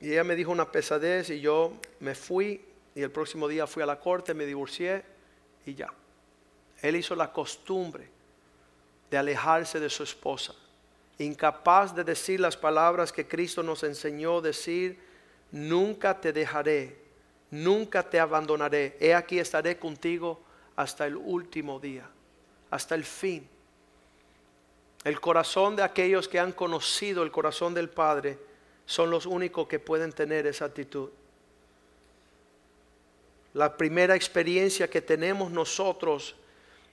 Y 0.00 0.12
ella 0.12 0.24
me 0.24 0.36
dijo 0.36 0.50
una 0.50 0.70
pesadez 0.70 1.30
y 1.30 1.40
yo 1.40 1.72
me 2.00 2.14
fui 2.14 2.64
y 2.94 3.02
el 3.02 3.10
próximo 3.10 3.48
día 3.48 3.66
fui 3.66 3.82
a 3.82 3.86
la 3.86 3.98
corte, 3.98 4.34
me 4.34 4.46
divorcié 4.46 5.04
y 5.64 5.74
ya. 5.74 5.92
Él 6.82 6.96
hizo 6.96 7.14
la 7.14 7.32
costumbre 7.32 8.08
de 9.10 9.18
alejarse 9.18 9.80
de 9.80 9.88
su 9.88 10.02
esposa, 10.02 10.54
incapaz 11.18 11.94
de 11.94 12.04
decir 12.04 12.40
las 12.40 12.56
palabras 12.56 13.12
que 13.12 13.26
Cristo 13.26 13.62
nos 13.62 13.82
enseñó 13.82 14.40
decir, 14.40 14.98
nunca 15.50 16.20
te 16.20 16.32
dejaré, 16.32 16.98
nunca 17.50 18.02
te 18.02 18.20
abandonaré, 18.20 18.96
he 19.00 19.14
aquí 19.14 19.38
estaré 19.38 19.78
contigo 19.78 20.40
hasta 20.76 21.06
el 21.06 21.16
último 21.16 21.80
día, 21.80 22.08
hasta 22.70 22.94
el 22.94 23.04
fin. 23.04 23.48
El 25.04 25.20
corazón 25.20 25.76
de 25.76 25.82
aquellos 25.82 26.28
que 26.28 26.38
han 26.38 26.52
conocido 26.52 27.22
el 27.22 27.30
corazón 27.30 27.72
del 27.74 27.88
Padre 27.88 28.38
son 28.84 29.10
los 29.10 29.24
únicos 29.24 29.66
que 29.68 29.78
pueden 29.78 30.12
tener 30.12 30.46
esa 30.46 30.66
actitud. 30.66 31.10
La 33.54 33.76
primera 33.76 34.14
experiencia 34.14 34.90
que 34.90 35.00
tenemos 35.00 35.50
nosotros 35.50 36.36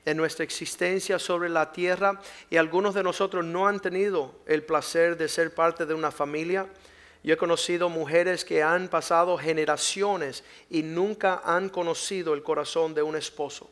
en 0.05 0.17
nuestra 0.17 0.43
existencia 0.43 1.19
sobre 1.19 1.49
la 1.49 1.71
tierra 1.71 2.19
y 2.49 2.57
algunos 2.57 2.93
de 2.93 3.03
nosotros 3.03 3.45
no 3.45 3.67
han 3.67 3.79
tenido 3.79 4.35
el 4.45 4.63
placer 4.63 5.17
de 5.17 5.27
ser 5.27 5.53
parte 5.53 5.85
de 5.85 5.93
una 5.93 6.11
familia. 6.11 6.67
Yo 7.23 7.33
he 7.33 7.37
conocido 7.37 7.89
mujeres 7.89 8.43
que 8.43 8.63
han 8.63 8.89
pasado 8.89 9.37
generaciones 9.37 10.43
y 10.69 10.83
nunca 10.83 11.41
han 11.45 11.69
conocido 11.69 12.33
el 12.33 12.43
corazón 12.43 12.93
de 12.93 13.03
un 13.03 13.15
esposo. 13.15 13.69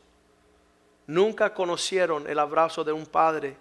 Nunca 1.06 1.52
conocieron 1.52 2.28
el 2.28 2.38
abrazo 2.38 2.84
de 2.84 2.92
un 2.92 3.04
padre 3.04 3.56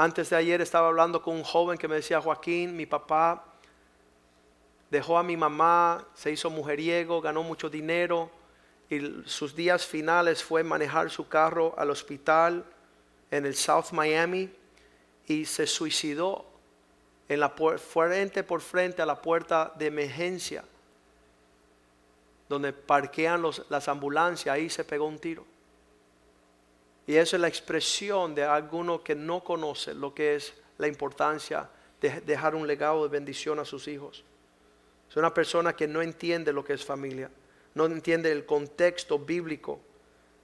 antes 0.00 0.30
de 0.30 0.36
ayer 0.36 0.62
estaba 0.62 0.88
hablando 0.88 1.20
con 1.20 1.36
un 1.36 1.42
joven 1.42 1.76
que 1.76 1.86
me 1.86 1.96
decía, 1.96 2.22
Joaquín, 2.22 2.74
mi 2.74 2.86
papá 2.86 3.44
dejó 4.88 5.18
a 5.18 5.22
mi 5.22 5.36
mamá, 5.36 6.06
se 6.14 6.30
hizo 6.30 6.48
mujeriego, 6.48 7.20
ganó 7.20 7.42
mucho 7.42 7.68
dinero 7.68 8.30
y 8.90 9.22
sus 9.24 9.54
días 9.54 9.86
finales 9.86 10.42
fue 10.42 10.62
manejar 10.64 11.10
su 11.10 11.28
carro 11.28 11.74
al 11.78 11.90
hospital 11.90 12.64
en 13.30 13.46
el 13.46 13.54
South 13.54 13.92
Miami 13.92 14.50
y 15.26 15.44
se 15.44 15.66
suicidó 15.66 16.44
en 17.28 17.40
la 17.40 17.50
frente 17.50 18.42
por 18.42 18.60
frente 18.60 19.00
a 19.00 19.06
la 19.06 19.22
puerta 19.22 19.72
de 19.78 19.86
emergencia 19.86 20.64
donde 22.50 22.72
parquean 22.72 23.44
las 23.68 23.86
ambulancias, 23.86 24.52
ahí 24.52 24.68
se 24.68 24.82
pegó 24.82 25.06
un 25.06 25.20
tiro. 25.20 25.46
Y 27.06 27.14
eso 27.14 27.36
es 27.36 27.42
la 27.42 27.46
expresión 27.46 28.34
de 28.34 28.42
alguno 28.42 29.04
que 29.04 29.14
no 29.14 29.44
conoce 29.44 29.94
lo 29.94 30.12
que 30.12 30.34
es 30.34 30.52
la 30.76 30.88
importancia 30.88 31.70
de 32.00 32.20
dejar 32.22 32.56
un 32.56 32.66
legado 32.66 33.04
de 33.04 33.08
bendición 33.08 33.60
a 33.60 33.64
sus 33.64 33.86
hijos. 33.86 34.24
Es 35.08 35.16
una 35.16 35.32
persona 35.32 35.76
que 35.76 35.86
no 35.86 36.02
entiende 36.02 36.52
lo 36.52 36.64
que 36.64 36.72
es 36.72 36.84
familia, 36.84 37.30
no 37.74 37.86
entiende 37.86 38.32
el 38.32 38.46
contexto 38.46 39.18
bíblico 39.18 39.80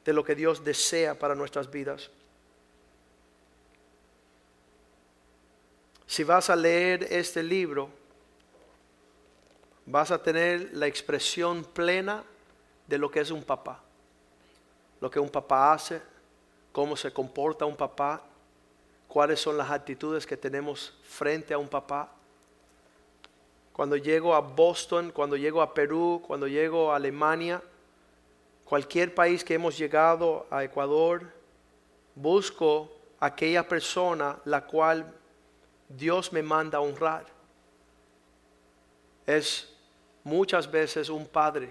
de 0.04 0.12
lo 0.12 0.25
que 0.25 0.35
Dios 0.35 0.64
desea 0.64 1.18
para 1.18 1.35
nuestras 1.35 1.71
vidas. 1.71 2.11
Si 6.06 6.23
vas 6.23 6.49
a 6.50 6.56
leer 6.56 7.09
este 7.11 7.42
libro, 7.42 7.90
vas 9.87 10.11
a 10.11 10.23
tener 10.23 10.71
la 10.73 10.87
expresión 10.87 11.64
plena 11.64 12.25
de 12.87 12.99
lo 12.99 13.11
que 13.11 13.21
es 13.21 13.30
un 13.30 13.42
papá. 13.42 13.83
Lo 15.00 15.11
que 15.11 15.18
un 15.18 15.28
papá 15.28 15.73
hace, 15.73 16.00
cómo 16.73 16.97
se 16.97 17.12
comporta 17.12 17.64
un 17.64 17.76
papá, 17.76 18.23
cuáles 19.09 19.40
son 19.40 19.56
las 19.56 19.71
actitudes 19.71 20.26
que 20.26 20.37
tenemos 20.37 20.97
frente 21.02 21.52
a 21.52 21.59
un 21.59 21.68
papá. 21.68 22.12
Cuando 23.76 23.99
llego 23.99 24.35
a 24.35 24.40
Boston, 24.40 25.11
cuando 25.11 25.37
llego 25.37 25.61
a 25.61 25.75
Perú, 25.75 26.23
cuando 26.26 26.49
llego 26.49 26.90
a 26.90 26.97
Alemania, 26.97 27.62
cualquier 28.64 29.14
país 29.14 29.45
que 29.45 29.52
hemos 29.52 29.76
llegado 29.76 30.47
a 30.50 30.64
Ecuador, 30.64 31.30
busco 32.14 32.90
aquella 33.21 33.68
persona 33.68 34.38
la 34.47 34.62
cual 34.62 35.12
Dios 35.90 36.33
me 36.33 36.42
manda 36.42 36.78
a 36.78 36.80
honrar. 36.80 37.26
Es 39.26 39.71
muchas 40.25 40.71
veces 40.71 41.11
un 41.11 41.26
padre. 41.26 41.71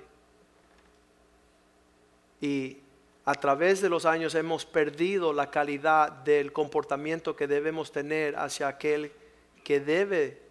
Y 2.39 2.77
a 3.25 3.33
través 3.33 3.81
de 3.81 3.89
los 3.89 4.05
años 4.05 4.35
hemos 4.35 4.63
perdido 4.63 5.33
la 5.33 5.49
calidad 5.49 6.11
del 6.11 6.53
comportamiento 6.53 7.35
que 7.35 7.47
debemos 7.47 7.91
tener 7.91 8.35
hacia 8.35 8.67
aquel 8.67 9.11
que 9.63 9.79
debe, 9.79 10.44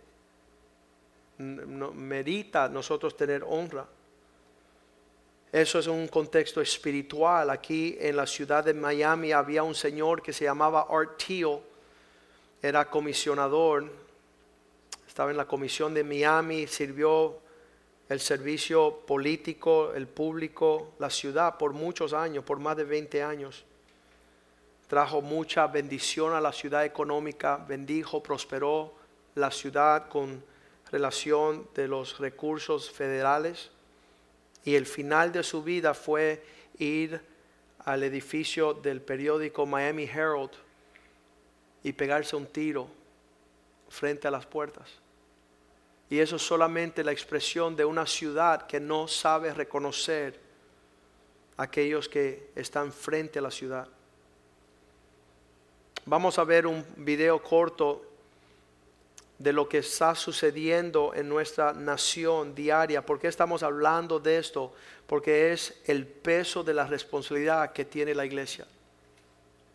merita 1.38 2.68
nosotros 2.68 3.16
tener 3.16 3.44
honra. 3.46 3.86
Eso 5.52 5.78
es 5.78 5.86
un 5.86 6.08
contexto 6.08 6.60
espiritual. 6.60 7.50
Aquí 7.50 7.96
en 8.00 8.16
la 8.16 8.26
ciudad 8.26 8.64
de 8.64 8.74
Miami 8.74 9.32
había 9.32 9.62
un 9.62 9.74
señor 9.74 10.20
que 10.20 10.32
se 10.32 10.44
llamaba 10.44 10.86
Art 10.90 11.22
Teal, 11.24 11.60
era 12.60 12.90
comisionador, 12.90 13.90
estaba 15.06 15.30
en 15.30 15.36
la 15.36 15.44
comisión 15.44 15.94
de 15.94 16.02
Miami, 16.02 16.66
sirvió 16.66 17.38
el 18.08 18.20
servicio 18.20 19.00
político, 19.06 19.92
el 19.94 20.08
público, 20.08 20.94
la 20.98 21.08
ciudad 21.08 21.56
por 21.56 21.72
muchos 21.72 22.12
años, 22.12 22.44
por 22.44 22.58
más 22.58 22.76
de 22.76 22.84
20 22.84 23.22
años. 23.22 23.64
Trajo 24.88 25.22
mucha 25.22 25.66
bendición 25.66 26.34
a 26.34 26.40
la 26.40 26.52
ciudad 26.52 26.84
económica, 26.84 27.56
bendijo, 27.56 28.22
prosperó 28.22 28.92
la 29.36 29.50
ciudad 29.50 30.08
con 30.08 30.42
relación 30.94 31.66
de 31.74 31.88
los 31.88 32.18
recursos 32.18 32.88
federales. 32.88 33.70
Y 34.64 34.76
el 34.76 34.86
final 34.86 35.32
de 35.32 35.42
su 35.42 35.64
vida 35.64 35.92
fue 35.92 36.40
ir 36.78 37.20
al 37.80 38.04
edificio 38.04 38.74
del 38.74 39.00
periódico 39.00 39.66
Miami 39.66 40.04
Herald 40.04 40.52
y 41.82 41.92
pegarse 41.92 42.36
un 42.36 42.46
tiro 42.46 42.88
frente 43.88 44.28
a 44.28 44.30
las 44.30 44.46
puertas. 44.46 44.88
Y 46.08 46.20
eso 46.20 46.36
es 46.36 46.42
solamente 46.42 47.02
la 47.02 47.10
expresión 47.10 47.74
de 47.74 47.84
una 47.84 48.06
ciudad 48.06 48.68
que 48.68 48.78
no 48.78 49.08
sabe 49.08 49.52
reconocer 49.52 50.38
a 51.56 51.64
aquellos 51.64 52.08
que 52.08 52.50
están 52.54 52.92
frente 52.92 53.40
a 53.40 53.42
la 53.42 53.50
ciudad. 53.50 53.88
Vamos 56.06 56.38
a 56.38 56.44
ver 56.44 56.68
un 56.68 56.84
video 56.98 57.42
corto 57.42 58.13
de 59.38 59.52
lo 59.52 59.68
que 59.68 59.78
está 59.78 60.14
sucediendo 60.14 61.12
en 61.14 61.28
nuestra 61.28 61.72
nación 61.72 62.54
diaria. 62.54 63.04
¿Por 63.04 63.18
qué 63.18 63.28
estamos 63.28 63.62
hablando 63.62 64.20
de 64.20 64.38
esto? 64.38 64.72
Porque 65.06 65.52
es 65.52 65.80
el 65.86 66.06
peso 66.06 66.62
de 66.62 66.74
la 66.74 66.86
responsabilidad 66.86 67.72
que 67.72 67.84
tiene 67.84 68.14
la 68.14 68.24
iglesia. 68.24 68.66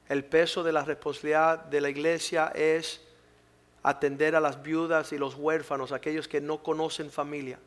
El 0.07 0.25
peso 0.25 0.63
de 0.63 0.71
la 0.71 0.83
responsabilidad 0.83 1.59
de 1.65 1.81
la 1.81 1.89
iglesia 1.89 2.51
es 2.55 3.01
atender 3.83 4.35
a 4.35 4.39
las 4.39 4.61
viudas 4.63 5.11
y 5.13 5.17
los 5.17 5.35
huérfanos, 5.35 5.91
aquellos 5.91 6.27
que 6.27 6.41
no 6.41 6.63
conocen 6.63 7.11
familia, 7.11 7.59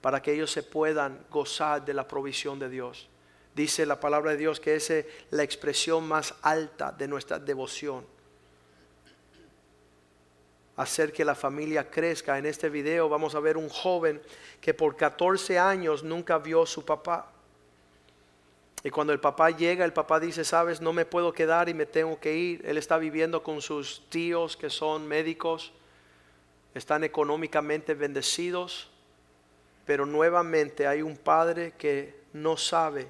para 0.00 0.20
que 0.20 0.34
ellos 0.34 0.50
se 0.50 0.62
puedan 0.62 1.24
gozar 1.30 1.84
de 1.84 1.94
la 1.94 2.06
provisión 2.06 2.58
de 2.58 2.68
Dios. 2.68 3.08
Dice 3.54 3.86
la 3.86 4.00
palabra 4.00 4.32
de 4.32 4.38
Dios 4.38 4.60
que 4.60 4.76
es 4.76 4.92
la 5.30 5.42
expresión 5.42 6.06
más 6.06 6.34
alta 6.42 6.90
de 6.92 7.08
nuestra 7.08 7.38
devoción. 7.38 8.04
Hacer 10.76 11.12
que 11.12 11.24
la 11.24 11.34
familia 11.34 11.90
crezca. 11.90 12.38
En 12.38 12.46
este 12.46 12.68
video 12.68 13.08
vamos 13.08 13.34
a 13.34 13.40
ver 13.40 13.56
un 13.56 13.68
joven 13.68 14.20
que 14.60 14.72
por 14.72 14.96
14 14.96 15.58
años 15.58 16.02
nunca 16.02 16.38
vio 16.38 16.62
a 16.62 16.66
su 16.66 16.84
papá. 16.84 17.30
Y 18.84 18.90
cuando 18.90 19.12
el 19.12 19.20
papá 19.20 19.50
llega, 19.50 19.84
el 19.84 19.92
papá 19.92 20.18
dice, 20.18 20.44
sabes, 20.44 20.80
no 20.80 20.92
me 20.92 21.04
puedo 21.04 21.32
quedar 21.32 21.68
y 21.68 21.74
me 21.74 21.86
tengo 21.86 22.18
que 22.18 22.34
ir. 22.34 22.62
Él 22.64 22.78
está 22.78 22.98
viviendo 22.98 23.42
con 23.42 23.62
sus 23.62 24.02
tíos 24.08 24.56
que 24.56 24.70
son 24.70 25.06
médicos, 25.06 25.72
están 26.74 27.04
económicamente 27.04 27.94
bendecidos, 27.94 28.90
pero 29.86 30.04
nuevamente 30.04 30.86
hay 30.86 31.02
un 31.02 31.16
padre 31.16 31.74
que 31.78 32.22
no 32.32 32.56
sabe 32.56 33.08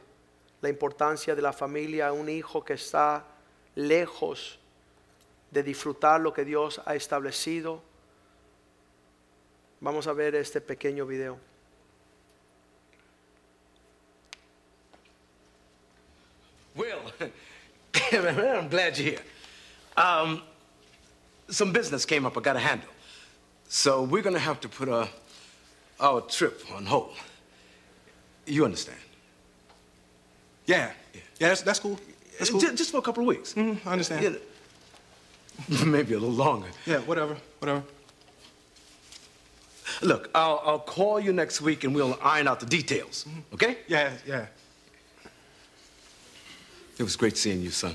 la 0.61 0.69
importancia 0.69 1.35
de 1.35 1.43
la 1.43 1.53
familia, 1.53 2.13
un 2.13 2.29
hijo 2.29 2.65
que 2.65 2.75
está 2.75 3.25
lejos 3.75 4.59
de 5.53 5.63
disfrutar 5.63 6.21
lo 6.21 6.33
que 6.33 6.45
Dios 6.45 6.81
ha 6.85 6.95
establecido. 6.95 7.83
Vamos 9.81 10.07
a 10.07 10.13
ver 10.13 10.35
este 10.35 10.61
pequeño 10.61 11.07
video. 11.07 11.39
Will, 16.75 16.99
I'm 18.13 18.69
glad 18.69 18.97
you're 18.97 19.11
here. 19.11 19.21
Um, 19.95 20.43
some 21.51 21.71
business 21.71 22.07
came 22.07 22.25
up 22.25 22.39
I 22.39 22.41
got 22.41 22.55
to 22.55 22.59
handle. 22.59 22.89
So 23.69 24.05
we're 24.05 24.23
going 24.23 24.35
to 24.35 24.41
have 24.41 24.59
to 24.61 24.69
put 24.69 24.89
uh, 24.89 25.07
our 26.01 26.23
trip 26.23 26.63
on 26.75 26.87
hold. 26.87 27.15
You 28.47 28.65
understand? 28.65 28.99
Yeah. 30.65 30.93
Yeah, 31.13 31.21
yeah 31.39 31.49
that's, 31.49 31.61
that's 31.61 31.79
cool. 31.79 31.99
That's 32.39 32.51
cool. 32.51 32.61
Just, 32.61 32.77
just 32.77 32.91
for 32.91 32.99
a 32.99 33.03
couple 33.03 33.23
of 33.23 33.27
weeks. 33.27 33.53
Mm, 33.53 33.79
I 33.85 33.93
understand. 33.93 34.23
Yeah. 34.23 34.31
Maybe 35.87 36.15
a 36.15 36.19
little 36.19 36.35
longer. 36.35 36.69
Yeah, 36.87 36.99
whatever, 36.99 37.37
whatever. 37.59 37.83
Look, 40.01 40.31
I'll, 40.35 40.63
I'll 40.65 40.79
call 40.79 41.21
you 41.21 41.33
next 41.33 41.61
week 41.61 41.85
and 41.85 41.95
we'll 41.95 42.19
iron 42.23 42.49
out 42.49 42.61
the 42.61 42.67
details, 42.67 43.25
mm-hmm. 43.29 43.55
okay? 43.55 43.79
Yeah, 43.87 44.11
yeah. 44.27 44.47
It 46.99 47.03
was 47.03 47.17
great 47.17 47.37
seeing 47.37 47.61
you, 47.61 47.71
son. 47.71 47.95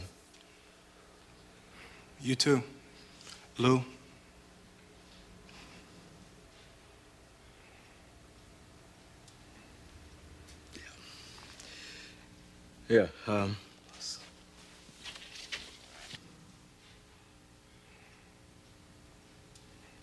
You 2.22 2.36
too, 2.36 2.63
Lou. 3.58 3.84
Yeah. 12.89 13.08
Yeah. 13.28 13.34
Um, 13.34 13.58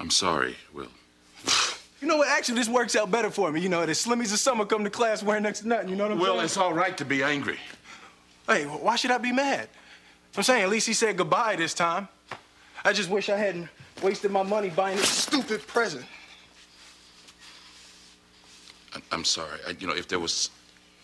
I'm 0.05 0.11
sorry, 0.11 0.55
Will. 0.75 0.89
You 2.03 2.09
know 2.09 2.19
what? 2.19 2.29
Actually, 2.29 2.57
this 2.57 2.69
works 2.69 2.95
out 2.95 3.11
better 3.11 3.31
for 3.31 3.51
me. 3.51 3.63
You 3.63 3.71
know, 3.71 3.87
the 3.87 3.93
Slimmies 3.93 4.35
of 4.35 4.39
summer 4.39 4.67
come 4.67 4.85
to 4.85 4.91
class 4.91 5.23
wearing 5.23 5.45
next 5.45 5.61
to 5.61 5.69
nothing. 5.69 5.89
You 5.89 5.97
know 5.97 6.03
what 6.05 6.13
I'm 6.13 6.19
Will, 6.19 6.27
saying? 6.27 6.37
Well, 6.37 6.45
it's 6.45 6.57
all 6.59 6.75
right 6.75 6.95
to 6.99 7.07
be 7.07 7.23
angry. 7.23 7.57
Hey, 8.47 8.65
why 8.65 8.97
should 8.97 9.13
I 9.13 9.17
be 9.17 9.33
mad? 9.33 9.71
I'm 10.37 10.43
saying 10.43 10.63
at 10.63 10.69
least 10.69 10.87
he 10.87 10.93
said 10.93 11.17
goodbye 11.17 11.57
this 11.57 11.73
time. 11.73 12.09
I 12.85 12.93
just 12.93 13.09
wish 13.09 13.31
I 13.31 13.39
hadn't 13.39 13.71
wasted 14.03 14.31
my 14.31 14.43
money 14.43 14.69
buying 14.69 14.99
this 14.99 15.09
stupid 15.09 15.67
present. 15.67 16.05
I'm 19.11 19.25
sorry. 19.25 19.59
I, 19.67 19.71
you 19.71 19.87
know, 19.87 19.95
if 19.95 20.07
there 20.07 20.21
was 20.21 20.51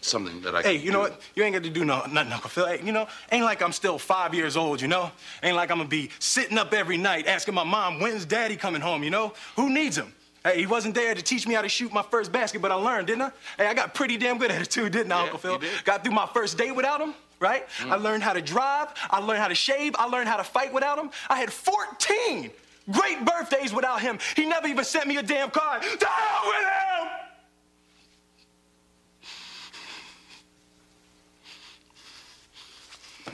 something 0.01 0.41
that 0.43 0.55
I 0.55 0.63
Hey, 0.63 0.77
you 0.77 0.91
know 0.93 1.05
do- 1.05 1.11
what? 1.13 1.21
You 1.35 1.43
ain't 1.45 1.55
got 1.55 1.63
to 1.63 1.71
do 1.71 1.85
no, 1.85 2.05
nothing, 2.07 2.33
Uncle 2.33 2.51
Phil. 2.51 2.67
Hey, 2.67 2.81
you 2.85 2.93
know, 2.93 3.07
ain't 3.31 3.45
like 3.45 3.63
I'm 3.63 3.73
still 3.73 3.99
five 3.99 4.35
years 4.35 4.57
old, 4.57 4.81
you 4.81 4.89
know? 4.89 5.11
Ain't 5.43 5.57
like 5.57 5.71
I'm 5.71 5.79
gonna 5.79 5.89
be 5.89 6.11
sitting 6.19 6.59
up 6.59 6.73
every 6.73 6.97
night 6.97 7.27
asking 7.27 7.55
my 7.55 7.65
mom, 7.65 8.01
when's 8.01 8.25
daddy 8.25 8.57
coming 8.57 8.81
home, 8.81 9.03
you 9.03 9.11
know? 9.11 9.33
Who 9.57 9.71
needs 9.71 9.97
him? 9.97 10.13
Hey, 10.45 10.61
he 10.61 10.67
wasn't 10.67 10.95
there 10.95 11.15
to 11.15 11.21
teach 11.21 11.47
me 11.47 11.55
how 11.55 11.61
to 11.63 11.69
shoot 11.69 11.93
my 11.93 12.03
first 12.03 12.33
basket, 12.33 12.63
but 12.63 12.73
I 12.73 12.75
learned, 12.75 13.09
didn't 13.09 13.23
I? 13.23 13.31
Hey, 13.59 13.67
I 13.67 13.75
got 13.75 13.93
pretty 13.93 14.17
damn 14.17 14.39
good 14.39 14.51
at 14.51 14.63
it 14.63 14.71
too, 14.71 14.89
didn't 14.89 15.13
I, 15.13 15.17
Yeah, 15.19 15.23
Uncle 15.25 15.39
Phil? 15.39 15.53
you 15.55 15.59
did. 15.59 15.85
Got 15.85 16.03
through 16.03 16.15
my 16.15 16.27
first 16.27 16.57
day 16.57 16.71
without 16.71 17.01
him, 17.01 17.15
right? 17.41 17.67
I 17.81 17.97
mm. 17.97 18.03
learned 18.03 18.23
how 18.23 18.33
to 18.33 18.41
drive, 18.41 18.89
I 19.11 19.19
learned 19.19 19.41
how 19.41 19.49
to 19.49 19.55
shave, 19.55 19.95
I 19.99 20.07
learned 20.07 20.29
how 20.29 20.39
to 20.39 20.45
fight 20.45 20.73
without 20.73 20.99
him. 20.99 21.11
I 21.29 21.37
had 21.37 21.53
14 21.53 22.51
great 22.91 23.25
birthdays 23.25 23.73
without 23.73 24.01
him. 24.01 24.19
He 24.35 24.47
never 24.47 24.67
even 24.67 24.85
sent 24.85 25.07
me 25.07 25.17
a 25.19 25.23
damn 25.23 25.51
card. 25.51 25.83
To 25.83 26.07
hell 26.07 26.43
with 26.47 26.67
him! 26.67 27.00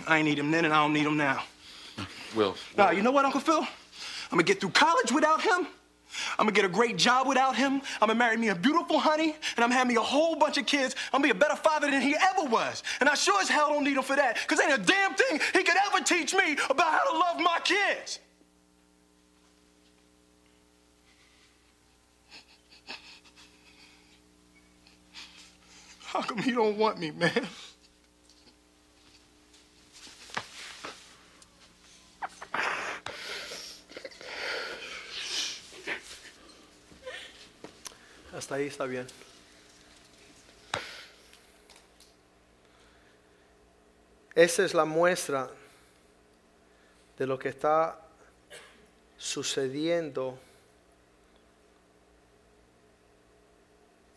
I 0.06 0.18
ain't 0.18 0.26
need 0.26 0.38
him 0.38 0.50
then 0.50 0.64
and 0.64 0.72
I 0.72 0.82
don't 0.82 0.92
need 0.92 1.06
him 1.06 1.16
now. 1.16 1.42
Will. 2.34 2.56
Nah, 2.76 2.90
you 2.90 3.02
know 3.02 3.10
what, 3.10 3.24
Uncle 3.24 3.40
Phil? 3.40 3.60
I'm 3.60 3.68
gonna 4.30 4.42
get 4.42 4.60
through 4.60 4.70
college 4.70 5.10
without 5.12 5.40
him. 5.42 5.66
I'm 6.38 6.46
gonna 6.46 6.52
get 6.52 6.64
a 6.64 6.68
great 6.68 6.96
job 6.96 7.26
without 7.26 7.56
him. 7.56 7.82
I'm 8.00 8.08
gonna 8.08 8.14
marry 8.14 8.36
me 8.36 8.48
a 8.48 8.54
beautiful 8.54 8.98
honey, 8.98 9.34
and 9.56 9.64
I'm 9.64 9.70
have 9.70 9.86
me 9.86 9.96
a 9.96 10.00
whole 10.00 10.36
bunch 10.36 10.58
of 10.58 10.66
kids. 10.66 10.94
I'm 11.12 11.20
gonna 11.20 11.32
be 11.34 11.38
a 11.38 11.40
better 11.40 11.56
father 11.56 11.90
than 11.90 12.02
he 12.02 12.14
ever 12.14 12.48
was. 12.48 12.82
And 13.00 13.08
I 13.08 13.14
sure 13.14 13.40
as 13.40 13.48
hell 13.48 13.68
don't 13.68 13.84
need 13.84 13.96
him 13.96 14.02
for 14.02 14.16
that, 14.16 14.36
because 14.36 14.60
ain't 14.60 14.72
a 14.72 14.82
damn 14.82 15.14
thing 15.14 15.40
he 15.52 15.62
could 15.62 15.76
ever 15.86 16.04
teach 16.04 16.34
me 16.34 16.56
about 16.70 16.92
how 16.92 17.10
to 17.10 17.18
love 17.18 17.40
my 17.40 17.58
kids. 17.64 18.20
How 26.04 26.22
come 26.22 26.38
he 26.38 26.52
don't 26.52 26.78
want 26.78 26.98
me, 26.98 27.10
man? 27.10 27.46
Hasta 38.36 38.56
ahí 38.56 38.66
está 38.66 38.84
bien. 38.84 39.06
Esa 44.34 44.62
es 44.62 44.74
la 44.74 44.84
muestra 44.84 45.48
de 47.16 47.26
lo 47.26 47.38
que 47.38 47.48
está 47.48 47.98
sucediendo 49.16 50.38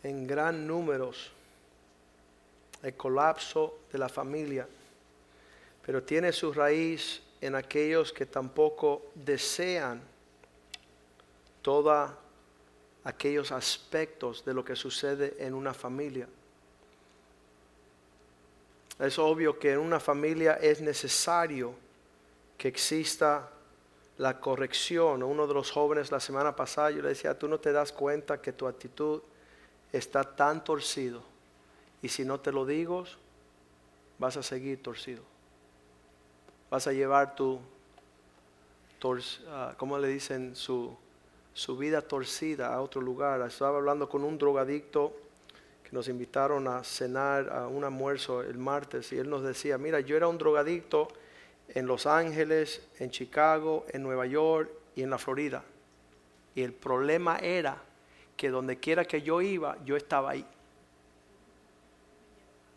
en 0.02 0.26
gran 0.26 0.66
números, 0.66 1.30
el 2.82 2.94
colapso 2.96 3.78
de 3.90 3.98
la 3.98 4.10
familia, 4.10 4.68
pero 5.80 6.02
tiene 6.02 6.30
su 6.30 6.52
raíz 6.52 7.22
en 7.40 7.54
aquellos 7.54 8.12
que 8.12 8.26
tampoco 8.26 9.12
desean 9.14 10.02
toda 11.62 12.18
aquellos 13.04 13.52
aspectos 13.52 14.44
de 14.44 14.54
lo 14.54 14.64
que 14.64 14.76
sucede 14.76 15.36
en 15.38 15.54
una 15.54 15.74
familia. 15.74 16.28
Es 18.98 19.18
obvio 19.18 19.58
que 19.58 19.72
en 19.72 19.78
una 19.78 19.98
familia 19.98 20.54
es 20.54 20.80
necesario 20.80 21.74
que 22.58 22.68
exista 22.68 23.50
la 24.18 24.38
corrección. 24.38 25.22
Uno 25.22 25.46
de 25.46 25.54
los 25.54 25.70
jóvenes 25.70 26.10
la 26.10 26.20
semana 26.20 26.54
pasada 26.54 26.90
yo 26.90 27.00
le 27.00 27.08
decía, 27.08 27.38
tú 27.38 27.48
no 27.48 27.58
te 27.58 27.72
das 27.72 27.92
cuenta 27.92 28.42
que 28.42 28.52
tu 28.52 28.66
actitud 28.66 29.22
está 29.92 30.22
tan 30.22 30.62
torcido 30.62 31.22
y 32.02 32.08
si 32.08 32.24
no 32.24 32.38
te 32.38 32.52
lo 32.52 32.66
digo, 32.66 33.04
vas 34.18 34.36
a 34.36 34.42
seguir 34.42 34.82
torcido. 34.82 35.22
Vas 36.70 36.86
a 36.86 36.92
llevar 36.92 37.34
tu, 37.34 37.58
tors, 39.00 39.40
ah, 39.48 39.74
¿cómo 39.76 39.98
le 39.98 40.08
dicen? 40.08 40.54
Su, 40.54 40.96
su 41.52 41.76
vida 41.76 42.02
torcida 42.02 42.74
a 42.74 42.80
otro 42.80 43.00
lugar. 43.00 43.40
Estaba 43.42 43.78
hablando 43.78 44.08
con 44.08 44.24
un 44.24 44.38
drogadicto 44.38 45.12
que 45.82 45.90
nos 45.92 46.08
invitaron 46.08 46.68
a 46.68 46.84
cenar 46.84 47.50
a 47.50 47.66
un 47.66 47.84
almuerzo 47.84 48.42
el 48.42 48.58
martes 48.58 49.12
y 49.12 49.18
él 49.18 49.28
nos 49.28 49.42
decía, 49.42 49.78
mira, 49.78 50.00
yo 50.00 50.16
era 50.16 50.28
un 50.28 50.38
drogadicto 50.38 51.08
en 51.68 51.86
Los 51.86 52.06
Ángeles, 52.06 52.86
en 52.98 53.10
Chicago, 53.10 53.86
en 53.88 54.02
Nueva 54.02 54.26
York 54.26 54.70
y 54.94 55.02
en 55.02 55.10
la 55.10 55.18
Florida. 55.18 55.64
Y 56.54 56.62
el 56.62 56.72
problema 56.72 57.38
era 57.38 57.76
que 58.36 58.50
donde 58.50 58.78
quiera 58.78 59.04
que 59.04 59.22
yo 59.22 59.40
iba, 59.40 59.76
yo 59.84 59.96
estaba 59.96 60.30
ahí. 60.30 60.46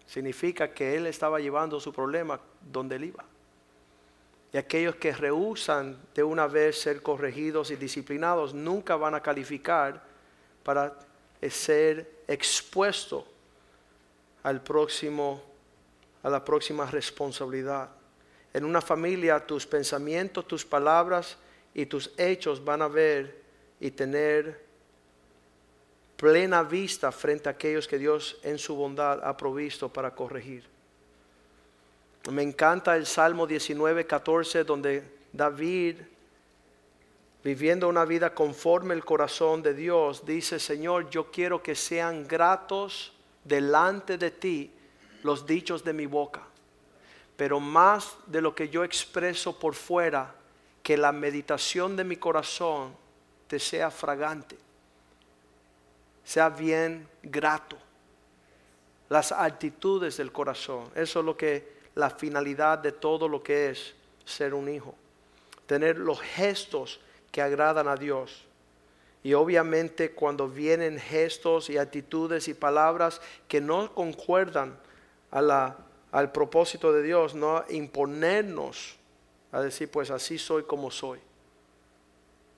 Significa 0.06 0.74
que 0.74 0.96
él 0.96 1.08
estaba 1.08 1.40
llevando 1.40 1.80
su 1.80 1.92
problema 1.92 2.40
donde 2.62 2.98
él 2.98 3.06
iba. 3.06 3.26
Y 4.54 4.58
aquellos 4.58 4.96
que 4.98 5.12
rehusan 5.12 5.98
de 6.14 6.24
una 6.24 6.46
vez 6.46 6.80
ser 6.80 7.02
corregidos 7.02 7.72
y 7.72 7.76
disciplinados 7.76 8.54
nunca 8.54 8.96
van 8.96 9.16
a 9.16 9.22
calificar 9.22 10.04
para 10.64 10.96
ser 11.50 12.22
expuesto 12.28 13.28
al 14.44 14.62
próximo, 14.62 15.42
a 16.22 16.30
la 16.30 16.46
próxima 16.46 16.86
responsabilidad. 16.86 17.90
En 18.54 18.64
una 18.64 18.80
familia 18.80 19.46
tus 19.46 19.66
pensamientos, 19.66 20.48
tus 20.48 20.64
palabras 20.64 21.36
y 21.74 21.88
tus 21.88 22.12
hechos 22.18 22.64
van 22.64 22.84
a 22.84 22.88
ver 22.88 23.42
y 23.80 23.90
tener 23.90 24.64
plena 26.16 26.62
vista 26.62 27.12
frente 27.12 27.50
a 27.50 27.54
aquellos 27.54 27.88
que 27.88 27.98
Dios 27.98 28.40
en 28.44 28.60
su 28.60 28.76
bondad 28.76 29.26
ha 29.26 29.36
provisto 29.36 29.92
para 29.92 30.14
corregir. 30.14 30.73
Me 32.32 32.42
encanta 32.42 32.96
el 32.96 33.06
Salmo 33.06 33.46
19, 33.46 34.08
14, 34.08 34.64
donde 34.64 35.04
David, 35.34 35.98
viviendo 37.44 37.90
una 37.90 38.06
vida 38.06 38.34
conforme 38.34 38.94
el 38.94 39.04
corazón 39.04 39.62
de 39.62 39.74
Dios, 39.74 40.26
dice, 40.26 40.58
Señor, 40.58 41.10
yo 41.10 41.32
quiero 41.32 41.62
que 41.62 41.76
sean 41.76 42.26
gratos 42.26 43.12
delante 43.44 44.18
de 44.18 44.32
ti 44.32 44.72
los 45.24 45.46
dichos 45.46 45.84
de 45.84 45.92
mi 45.92 46.06
boca, 46.06 46.44
pero 47.36 47.60
más 47.60 48.16
de 48.28 48.42
lo 48.42 48.56
que 48.56 48.70
yo 48.70 48.86
expreso 48.86 49.60
por 49.60 49.76
fuera, 49.76 50.34
que 50.82 50.98
la 50.98 51.12
meditación 51.12 51.96
de 51.98 52.06
mi 52.06 52.16
corazón 52.16 52.96
te 53.48 53.60
sea 53.60 53.92
fragante, 53.92 54.58
sea 56.24 56.50
bien 56.50 57.08
grato. 57.22 57.78
Las 59.10 59.32
actitudes 59.32 60.18
del 60.18 60.32
corazón, 60.32 60.90
eso 60.96 61.20
es 61.20 61.26
lo 61.26 61.36
que 61.36 61.73
la 61.96 62.10
finalidad 62.10 62.80
de 62.80 62.92
todo 62.92 63.28
lo 63.28 63.44
que 63.44 63.70
es 63.70 63.94
ser 64.26 64.54
un 64.54 64.70
hijo. 64.70 64.96
Tener 65.66 65.98
los 65.98 66.20
gestos 66.22 67.00
que 67.32 67.42
agradan 67.42 67.88
a 67.88 67.96
Dios. 67.96 68.46
Y 69.24 69.34
obviamente 69.34 70.12
cuando 70.12 70.50
vienen 70.50 71.00
gestos 71.00 71.70
y 71.70 71.78
actitudes 71.78 72.48
y 72.48 72.54
palabras 72.54 73.22
que 73.48 73.62
no 73.62 73.94
concuerdan 73.94 74.78
a 75.32 75.42
la, 75.42 75.78
al 76.12 76.32
propósito 76.32 76.92
de 76.92 77.04
Dios, 77.04 77.34
no 77.34 77.64
imponernos 77.70 78.98
a 79.52 79.62
decir, 79.62 79.90
pues 79.90 80.12
así 80.12 80.38
soy 80.38 80.64
como 80.64 80.92
soy. 80.92 81.20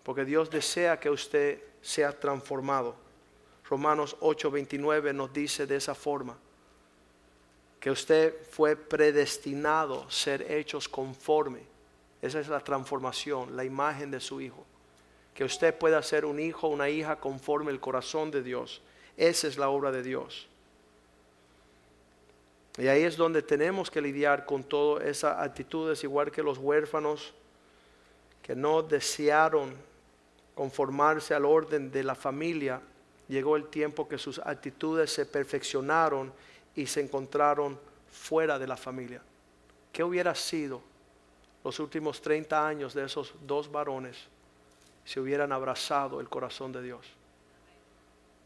Porque 0.03 0.25
Dios 0.25 0.49
desea 0.49 0.99
que 0.99 1.09
usted 1.09 1.61
sea 1.81 2.17
transformado. 2.19 2.95
Romanos 3.69 4.15
8:29 4.21 5.13
nos 5.13 5.33
dice 5.33 5.65
de 5.65 5.75
esa 5.75 5.95
forma 5.95 6.37
que 7.79 7.91
usted 7.91 8.35
fue 8.49 8.75
predestinado 8.75 10.03
a 10.03 10.11
ser 10.11 10.51
hechos 10.51 10.89
conforme. 10.89 11.61
Esa 12.21 12.39
es 12.39 12.47
la 12.47 12.59
transformación, 12.59 13.55
la 13.55 13.63
imagen 13.63 14.09
de 14.11 14.19
su 14.19 14.41
Hijo. 14.41 14.65
Que 15.33 15.43
usted 15.43 15.77
pueda 15.77 16.01
ser 16.01 16.25
un 16.25 16.39
hijo, 16.39 16.69
una 16.69 16.89
hija 16.89 17.17
conforme 17.17 17.71
el 17.71 17.79
corazón 17.79 18.31
de 18.31 18.41
Dios. 18.41 18.81
Esa 19.17 19.47
es 19.47 19.57
la 19.57 19.69
obra 19.69 19.91
de 19.91 20.01
Dios. 20.01 20.47
Y 22.77 22.87
ahí 22.87 23.03
es 23.03 23.15
donde 23.15 23.41
tenemos 23.41 23.89
que 23.89 24.01
lidiar 24.01 24.45
con 24.45 24.63
todas 24.63 25.05
esas 25.05 25.37
actitudes, 25.39 26.03
igual 26.03 26.31
que 26.31 26.43
los 26.43 26.57
huérfanos 26.57 27.33
que 28.41 28.55
no 28.55 28.83
desearon 28.83 29.73
conformarse 30.53 31.33
al 31.33 31.45
orden 31.45 31.89
de 31.89 32.03
la 32.03 32.15
familia. 32.15 32.81
Llegó 33.27 33.55
el 33.55 33.67
tiempo 33.67 34.07
que 34.07 34.17
sus 34.17 34.39
actitudes 34.39 35.11
se 35.11 35.25
perfeccionaron 35.25 36.31
y 36.75 36.85
se 36.85 37.01
encontraron 37.01 37.79
fuera 38.11 38.59
de 38.59 38.67
la 38.67 38.77
familia. 38.77 39.21
¿Qué 39.91 40.03
hubiera 40.03 40.35
sido 40.35 40.81
los 41.63 41.79
últimos 41.79 42.21
30 42.21 42.67
años 42.67 42.93
de 42.93 43.05
esos 43.05 43.33
dos 43.41 43.71
varones 43.71 44.17
si 45.05 45.19
hubieran 45.19 45.51
abrazado 45.51 46.19
el 46.19 46.27
corazón 46.27 46.71
de 46.71 46.81
Dios? 46.81 47.05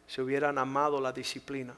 Si 0.07 0.21
hubieran 0.21 0.57
amado 0.57 0.99
la 1.01 1.11
disciplina, 1.11 1.73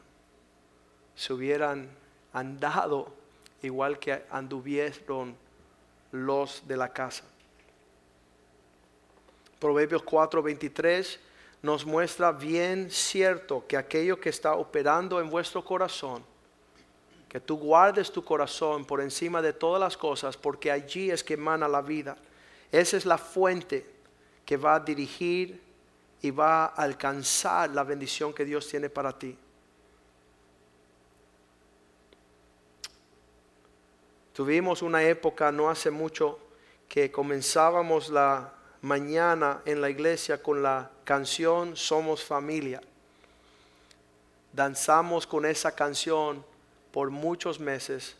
si 1.15 1.33
hubieran 1.33 1.89
andado 2.33 3.13
igual 3.61 3.99
que 3.99 4.23
anduvieron 4.29 5.35
los 6.11 6.67
de 6.67 6.77
la 6.77 6.91
casa. 6.91 7.23
Proverbios 9.59 10.03
4:23 10.03 11.19
nos 11.61 11.85
muestra 11.85 12.31
bien 12.31 12.89
cierto 12.89 13.65
que 13.67 13.77
aquello 13.77 14.19
que 14.19 14.29
está 14.29 14.55
operando 14.55 15.21
en 15.21 15.29
vuestro 15.29 15.63
corazón 15.63 16.30
que 17.31 17.39
tú 17.39 17.55
guardes 17.55 18.11
tu 18.11 18.25
corazón 18.25 18.83
por 18.83 18.99
encima 18.99 19.41
de 19.41 19.53
todas 19.53 19.79
las 19.79 19.95
cosas, 19.95 20.35
porque 20.35 20.69
allí 20.69 21.11
es 21.11 21.23
que 21.23 21.35
emana 21.35 21.65
la 21.69 21.81
vida. 21.81 22.17
Esa 22.69 22.97
es 22.97 23.05
la 23.05 23.17
fuente 23.17 23.89
que 24.45 24.57
va 24.57 24.75
a 24.75 24.79
dirigir 24.81 25.61
y 26.21 26.29
va 26.29 26.65
a 26.65 26.65
alcanzar 26.65 27.69
la 27.69 27.85
bendición 27.85 28.33
que 28.33 28.43
Dios 28.43 28.67
tiene 28.67 28.89
para 28.89 29.17
ti. 29.17 29.37
Tuvimos 34.33 34.81
una 34.81 35.01
época 35.01 35.53
no 35.53 35.69
hace 35.69 35.89
mucho 35.89 36.37
que 36.89 37.13
comenzábamos 37.13 38.09
la 38.09 38.53
mañana 38.81 39.61
en 39.63 39.79
la 39.79 39.89
iglesia 39.89 40.43
con 40.43 40.61
la 40.61 40.91
canción 41.05 41.77
Somos 41.77 42.25
familia. 42.25 42.81
Danzamos 44.51 45.25
con 45.25 45.45
esa 45.45 45.73
canción 45.73 46.50
por 46.91 47.09
muchos 47.09 47.59
meses 47.59 48.15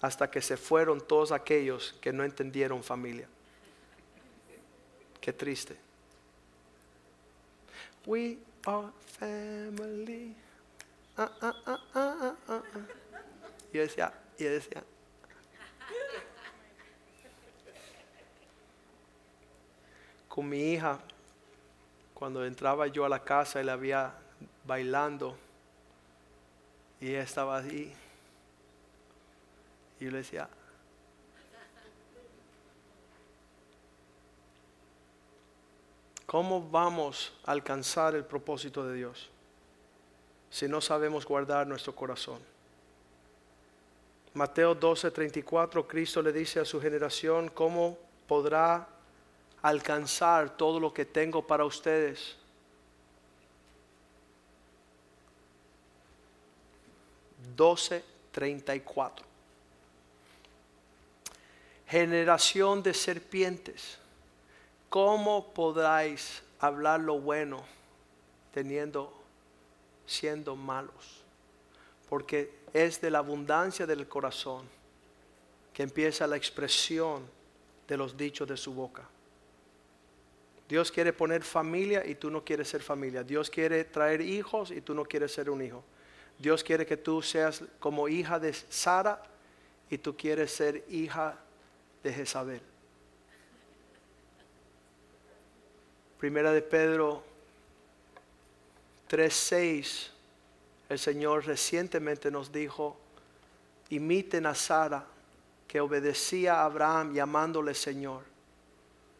hasta 0.00 0.30
que 0.30 0.42
se 0.42 0.56
fueron 0.56 1.00
todos 1.00 1.32
aquellos 1.32 1.94
que 2.00 2.12
no 2.12 2.24
entendieron 2.24 2.82
familia. 2.82 3.26
Qué 5.20 5.32
triste. 5.32 5.76
We 8.06 8.36
are 8.66 8.88
family. 9.18 10.36
Ah, 11.16 11.32
ah, 11.40 11.54
ah, 11.66 11.80
ah, 11.94 12.16
ah, 12.20 12.36
ah, 12.48 12.62
ah. 12.74 12.80
Y 13.72 13.76
yo 13.76 13.82
decía, 13.82 14.12
y 14.38 14.44
yo 14.44 14.50
decía. 14.50 14.84
Con 20.28 20.48
mi 20.48 20.72
hija, 20.72 20.98
cuando 22.12 22.44
entraba 22.44 22.88
yo 22.88 23.04
a 23.04 23.08
la 23.08 23.22
casa, 23.24 23.60
él 23.60 23.68
había 23.68 24.12
bailando 24.66 25.36
y 27.00 27.08
ella 27.10 27.22
estaba 27.22 27.58
ahí. 27.58 27.94
Y 30.04 30.10
le 30.10 30.18
decía, 30.18 30.46
¿cómo 36.26 36.68
vamos 36.68 37.32
a 37.46 37.52
alcanzar 37.52 38.14
el 38.14 38.22
propósito 38.22 38.86
de 38.86 38.96
Dios 38.96 39.30
si 40.50 40.68
no 40.68 40.82
sabemos 40.82 41.24
guardar 41.24 41.66
nuestro 41.66 41.94
corazón? 41.94 42.38
Mateo 44.34 44.78
12:34, 44.78 45.86
Cristo 45.86 46.20
le 46.20 46.34
dice 46.34 46.60
a 46.60 46.66
su 46.66 46.78
generación, 46.82 47.48
¿cómo 47.48 47.96
podrá 48.28 48.86
alcanzar 49.62 50.54
todo 50.54 50.78
lo 50.78 50.92
que 50.92 51.06
tengo 51.06 51.46
para 51.46 51.64
ustedes? 51.64 52.36
Doce 57.56 58.04
treinta 58.30 58.74
y 58.74 58.80
cuatro. 58.80 59.33
Generación 61.86 62.82
de 62.82 62.94
serpientes, 62.94 63.98
¿cómo 64.88 65.52
podráis 65.52 66.42
hablar 66.58 67.00
lo 67.00 67.18
bueno 67.18 67.64
teniendo, 68.52 69.12
siendo 70.06 70.56
malos? 70.56 71.22
Porque 72.08 72.54
es 72.72 73.00
de 73.00 73.10
la 73.10 73.18
abundancia 73.18 73.86
del 73.86 74.08
corazón 74.08 74.66
que 75.72 75.82
empieza 75.82 76.26
la 76.26 76.36
expresión 76.36 77.22
de 77.86 77.96
los 77.96 78.16
dichos 78.16 78.48
de 78.48 78.56
su 78.56 78.72
boca. 78.72 79.02
Dios 80.68 80.90
quiere 80.90 81.12
poner 81.12 81.42
familia 81.42 82.06
y 82.06 82.14
tú 82.14 82.30
no 82.30 82.42
quieres 82.42 82.68
ser 82.68 82.82
familia. 82.82 83.22
Dios 83.22 83.50
quiere 83.50 83.84
traer 83.84 84.20
hijos 84.22 84.70
y 84.70 84.80
tú 84.80 84.94
no 84.94 85.04
quieres 85.04 85.32
ser 85.32 85.50
un 85.50 85.60
hijo. 85.62 85.84
Dios 86.38 86.64
quiere 86.64 86.86
que 86.86 86.96
tú 86.96 87.20
seas 87.20 87.62
como 87.78 88.08
hija 88.08 88.38
de 88.38 88.52
Sara 88.54 89.22
y 89.90 89.98
tú 89.98 90.16
quieres 90.16 90.52
ser 90.52 90.84
hija 90.88 91.38
de 92.04 92.12
Jezabel. 92.12 92.62
Primera 96.18 96.52
de 96.52 96.62
Pedro 96.62 97.24
3:6 99.08 100.10
el 100.88 100.98
Señor 100.98 101.46
recientemente 101.46 102.30
nos 102.30 102.52
dijo, 102.52 102.96
imiten 103.88 104.46
a 104.46 104.54
Sara 104.54 105.06
que 105.66 105.80
obedecía 105.80 106.56
a 106.56 106.66
Abraham 106.66 107.14
llamándole 107.14 107.74
Señor. 107.74 108.22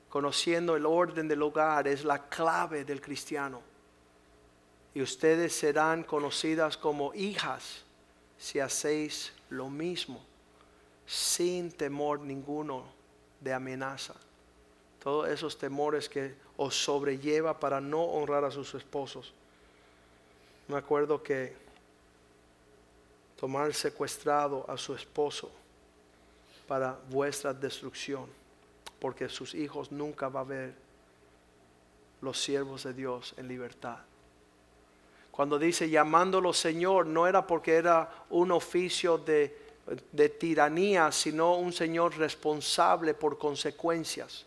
Conociendo 0.09 0.77
el 0.77 0.87
orden 0.87 1.27
del 1.27 1.43
hogar 1.43 1.89
es 1.89 2.05
la 2.05 2.29
clave 2.29 2.85
del 2.85 3.01
cristiano. 3.01 3.63
Y 4.95 5.03
ustedes 5.03 5.55
serán 5.55 6.05
conocidas 6.05 6.77
como 6.77 7.13
hijas 7.15 7.83
si 8.39 8.61
hacéis 8.61 9.33
lo 9.49 9.69
mismo, 9.71 10.25
sin 11.07 11.71
temor 11.71 12.21
ninguno 12.21 12.85
de 13.41 13.53
amenaza. 13.53 14.15
Todos 15.03 15.29
esos 15.29 15.59
temores 15.59 16.09
que 16.09 16.35
os 16.57 16.75
sobrelleva 16.75 17.59
para 17.59 17.81
no 17.81 18.03
honrar 18.03 18.45
a 18.45 18.51
sus 18.51 18.75
esposos. 18.75 19.35
Me 20.69 20.77
acuerdo 20.77 21.23
que 21.23 21.55
tomar 23.37 23.75
secuestrado 23.75 24.65
a 24.69 24.79
su 24.79 24.95
esposo 24.95 25.51
para 26.67 26.99
vuestra 27.11 27.53
destrucción, 27.53 28.27
porque 28.99 29.29
sus 29.29 29.55
hijos 29.55 29.93
nunca 29.93 30.29
va 30.29 30.41
a 30.41 30.45
ver 30.45 30.75
los 32.23 32.41
siervos 32.41 32.85
de 32.85 32.95
Dios 32.95 33.35
en 33.37 33.49
libertad. 33.49 33.99
Cuando 35.31 35.59
dice 35.59 35.91
llamándolo 35.91 36.53
Señor, 36.53 37.07
no 37.07 37.27
era 37.27 37.47
porque 37.47 37.75
era 37.75 38.25
un 38.31 38.53
oficio 38.53 39.19
de, 39.19 39.64
de 40.13 40.29
tiranía, 40.31 41.13
sino 41.13 41.57
un 41.57 41.73
Señor 41.73 42.17
responsable 42.17 43.15
por 43.15 43.39
consecuencias. 43.39 44.47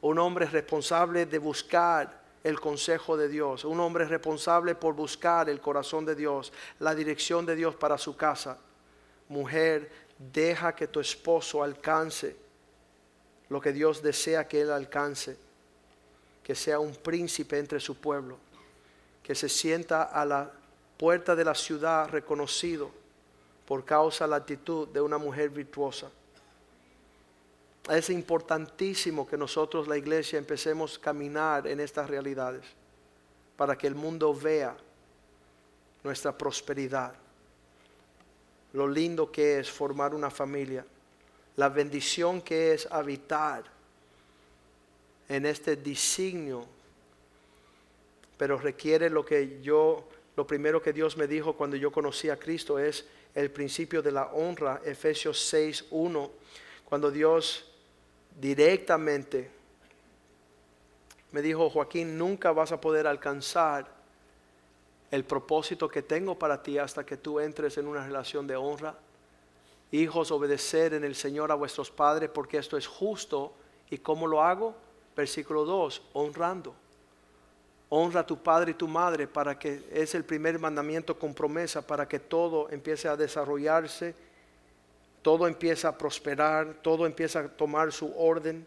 Un 0.00 0.18
hombre 0.18 0.46
responsable 0.46 1.26
de 1.26 1.38
buscar 1.38 2.22
el 2.42 2.60
consejo 2.60 3.16
de 3.16 3.28
Dios, 3.28 3.64
un 3.64 3.80
hombre 3.80 4.04
responsable 4.04 4.74
por 4.74 4.94
buscar 4.94 5.48
el 5.48 5.60
corazón 5.60 6.04
de 6.04 6.14
Dios, 6.14 6.52
la 6.78 6.94
dirección 6.94 7.46
de 7.46 7.56
Dios 7.56 7.74
para 7.74 7.96
su 7.96 8.16
casa. 8.16 8.58
Mujer, 9.28 9.90
deja 10.18 10.74
que 10.74 10.86
tu 10.86 11.00
esposo 11.00 11.62
alcance 11.62 12.36
lo 13.48 13.60
que 13.60 13.72
Dios 13.72 14.02
desea 14.02 14.46
que 14.46 14.60
él 14.60 14.70
alcance, 14.70 15.36
que 16.42 16.54
sea 16.54 16.78
un 16.78 16.94
príncipe 16.94 17.58
entre 17.58 17.80
su 17.80 17.96
pueblo, 17.96 18.38
que 19.22 19.34
se 19.34 19.48
sienta 19.48 20.02
a 20.02 20.24
la 20.26 20.50
puerta 20.98 21.34
de 21.34 21.44
la 21.44 21.54
ciudad 21.54 22.08
reconocido 22.10 22.90
por 23.66 23.84
causa 23.84 24.24
de 24.24 24.30
la 24.30 24.36
actitud 24.36 24.88
de 24.88 25.00
una 25.00 25.18
mujer 25.18 25.50
virtuosa. 25.50 26.10
Es 27.90 28.08
importantísimo 28.10 29.26
que 29.26 29.36
nosotros, 29.36 29.86
la 29.86 29.96
iglesia, 29.96 30.38
empecemos 30.38 30.96
a 30.96 31.00
caminar 31.00 31.66
en 31.66 31.80
estas 31.80 32.08
realidades 32.08 32.64
para 33.56 33.76
que 33.76 33.86
el 33.86 33.94
mundo 33.94 34.34
vea 34.34 34.76
nuestra 36.02 36.36
prosperidad, 36.36 37.14
lo 38.72 38.88
lindo 38.88 39.30
que 39.30 39.58
es 39.60 39.70
formar 39.70 40.14
una 40.14 40.30
familia, 40.30 40.84
la 41.56 41.68
bendición 41.68 42.42
que 42.42 42.72
es 42.72 42.86
habitar 42.90 43.64
en 45.28 45.46
este 45.46 45.76
designio, 45.76 46.66
pero 48.36 48.58
requiere 48.58 49.08
lo 49.08 49.24
que 49.24 49.60
yo, 49.62 50.08
lo 50.36 50.46
primero 50.46 50.82
que 50.82 50.92
Dios 50.92 51.16
me 51.16 51.26
dijo 51.26 51.54
cuando 51.54 51.76
yo 51.76 51.92
conocí 51.92 52.28
a 52.28 52.38
Cristo 52.38 52.78
es 52.78 53.06
el 53.34 53.50
principio 53.50 54.00
de 54.02 54.12
la 54.12 54.26
honra, 54.26 54.80
Efesios 54.84 55.40
6, 55.40 55.86
1, 55.90 56.30
cuando 56.84 57.10
Dios 57.10 57.70
directamente 58.40 59.50
me 61.32 61.42
dijo, 61.42 61.68
Joaquín, 61.68 62.16
nunca 62.16 62.52
vas 62.52 62.70
a 62.70 62.80
poder 62.80 63.08
alcanzar 63.08 63.88
el 65.10 65.24
propósito 65.24 65.88
que 65.88 66.02
tengo 66.02 66.38
para 66.38 66.62
ti 66.62 66.78
hasta 66.78 67.04
que 67.04 67.16
tú 67.16 67.40
entres 67.40 67.76
en 67.76 67.88
una 67.88 68.04
relación 68.04 68.46
de 68.46 68.54
honra. 68.54 68.96
Hijos, 69.90 70.30
obedecer 70.30 70.94
en 70.94 71.02
el 71.02 71.16
Señor 71.16 71.50
a 71.50 71.56
vuestros 71.56 71.90
padres 71.90 72.30
porque 72.32 72.58
esto 72.58 72.76
es 72.76 72.86
justo. 72.86 73.52
¿Y 73.90 73.98
cómo 73.98 74.28
lo 74.28 74.42
hago? 74.42 74.76
Versículo 75.16 75.64
2, 75.64 76.02
honrando. 76.12 76.74
Honra 77.96 78.20
a 78.20 78.26
tu 78.26 78.42
padre 78.42 78.72
y 78.72 78.74
tu 78.74 78.88
madre 78.88 79.26
para 79.28 79.58
que 79.58 79.84
es 79.92 80.14
el 80.14 80.24
primer 80.24 80.58
mandamiento 80.58 81.18
con 81.18 81.34
promesa 81.34 81.86
para 81.86 82.08
que 82.08 82.18
todo 82.18 82.68
empiece 82.70 83.06
a 83.06 83.16
desarrollarse 83.16 84.14
todo 85.24 85.48
empieza 85.48 85.88
a 85.88 85.96
prosperar, 85.96 86.82
todo 86.82 87.06
empieza 87.06 87.40
a 87.40 87.48
tomar 87.48 87.90
su 87.92 88.12
orden. 88.14 88.66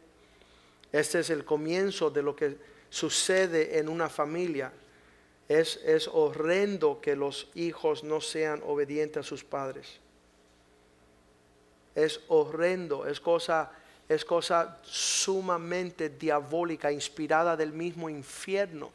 Este 0.91 1.19
es 1.19 1.29
el 1.29 1.45
comienzo 1.45 2.09
de 2.09 2.23
lo 2.23 2.35
que 2.35 2.57
sucede 2.89 3.77
en 3.77 3.87
una 3.87 4.09
familia. 4.09 4.73
Es, 5.47 5.79
es 5.85 6.09
horrendo 6.11 6.99
que 6.99 7.15
los 7.15 7.51
hijos 7.53 8.03
no 8.03 8.21
sean 8.21 8.63
obedientes 8.65 9.23
a 9.23 9.29
sus 9.29 9.43
padres. 9.43 9.99
Es 11.93 12.21
horrendo, 12.27 13.05
es 13.05 13.19
cosa, 13.19 13.71
es 14.09 14.25
cosa 14.25 14.79
sumamente 14.81 16.09
diabólica, 16.09 16.91
inspirada 16.91 17.55
del 17.55 17.71
mismo 17.71 18.09
infierno, 18.09 18.89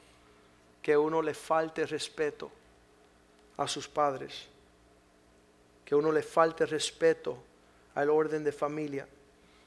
que 0.83 0.97
uno 0.97 1.23
le 1.23 1.33
falte 1.33 1.87
respeto 1.87 2.51
a 3.57 3.69
sus 3.69 3.89
padres, 3.89 4.49
que 5.85 5.95
uno 5.95 6.11
le 6.11 6.23
falte 6.23 6.67
respeto 6.67 7.39
al 7.95 8.11
orden 8.11 8.43
de 8.43 8.53
familia, 8.53 9.07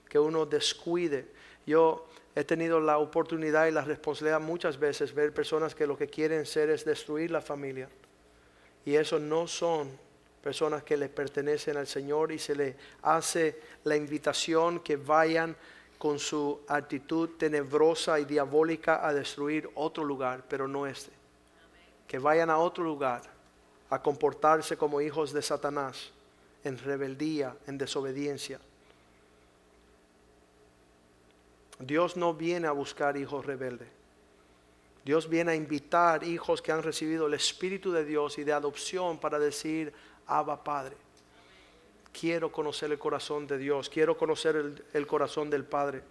que 0.10 0.20
uno 0.20 0.46
descuide. 0.46 1.28
Yo 1.66 2.08
he 2.36 2.44
tenido 2.44 2.80
la 2.80 2.98
oportunidad 2.98 3.68
y 3.68 3.72
la 3.72 3.82
responsabilidad 3.82 4.42
muchas 4.42 4.78
veces 4.78 5.14
ver 5.14 5.34
personas 5.34 5.74
que 5.74 5.88
lo 5.88 5.98
que 5.98 6.08
quieren 6.08 6.46
ser 6.46 6.70
es 6.70 6.84
destruir 6.84 7.32
la 7.32 7.42
familia. 7.42 7.90
Y 8.84 8.96
eso 8.96 9.18
no 9.20 9.48
son 9.48 9.90
personas 10.44 10.84
que 10.84 10.98
le 10.98 11.10
pertenecen 11.10 11.78
al 11.78 11.88
Señor 11.88 12.32
y 12.32 12.38
se 12.38 12.56
le 12.56 12.76
hace 13.02 13.60
la 13.84 13.96
invitación 13.96 14.82
que 14.82 14.98
vayan 14.98 15.56
con 16.06 16.20
su 16.20 16.62
actitud 16.68 17.32
tenebrosa 17.36 18.20
y 18.20 18.26
diabólica 18.26 19.08
a 19.08 19.12
destruir 19.12 19.68
otro 19.74 20.04
lugar, 20.04 20.44
pero 20.48 20.68
no 20.68 20.86
este. 20.86 21.12
Que 22.08 22.20
vayan 22.20 22.52
a 22.52 22.60
otro 22.60 22.84
lugar 22.84 23.24
a 23.90 24.00
comportarse 24.04 24.78
como 24.78 25.02
hijos 25.02 25.34
de 25.34 25.42
Satanás 25.42 26.12
en 26.64 26.78
rebeldía, 26.78 27.58
en 27.66 27.80
desobediencia. 27.80 28.60
Dios 31.80 32.16
no 32.16 32.36
viene 32.36 32.68
a 32.68 32.72
buscar 32.72 33.18
hijos 33.18 33.44
rebeldes. 33.44 33.90
Dios 35.04 35.28
viene 35.28 35.54
a 35.54 35.56
invitar 35.56 36.24
hijos 36.24 36.62
que 36.62 36.72
han 36.72 36.84
recibido 36.84 37.26
el 37.26 37.34
Espíritu 37.34 37.92
de 37.92 38.06
Dios 38.06 38.38
y 38.38 38.44
de 38.44 38.54
adopción 38.54 39.18
para 39.18 39.40
decir, 39.40 39.92
Abba 40.28 40.64
Padre. 40.64 41.05
Quiero 42.18 42.52
conocer 42.52 42.92
el 42.92 42.98
corazón 43.00 43.46
de 43.46 43.58
Dios, 43.58 43.90
quiero 43.90 44.18
conocer 44.18 44.56
el, 44.94 45.08
corazón 45.08 45.50
del 45.50 45.66
Padre. 45.66 46.02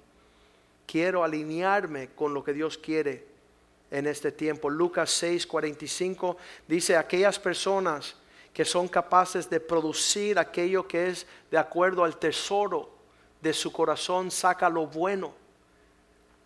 Quiero 0.86 1.24
alinearme 1.24 2.10
con 2.10 2.34
lo 2.34 2.44
que 2.44 2.52
Dios 2.52 2.76
quiere 2.76 3.26
en 3.90 4.06
este 4.06 4.30
tiempo. 4.30 4.68
Lucas 4.68 5.10
6, 5.10 5.46
45 5.46 6.36
dice, 6.68 6.96
aquellas 6.96 7.38
personas 7.38 8.16
que 8.52 8.64
son 8.64 8.86
capaces 8.86 9.48
de 9.48 9.60
producir 9.60 10.38
aquello 10.38 10.86
que 10.86 11.08
es 11.08 11.26
de 11.50 11.56
acuerdo 11.56 12.04
al 12.04 12.18
tesoro 12.18 12.90
de 13.40 13.54
su 13.54 13.72
corazón, 13.72 14.30
saca 14.30 14.68
lo 14.68 14.86
bueno 14.86 15.34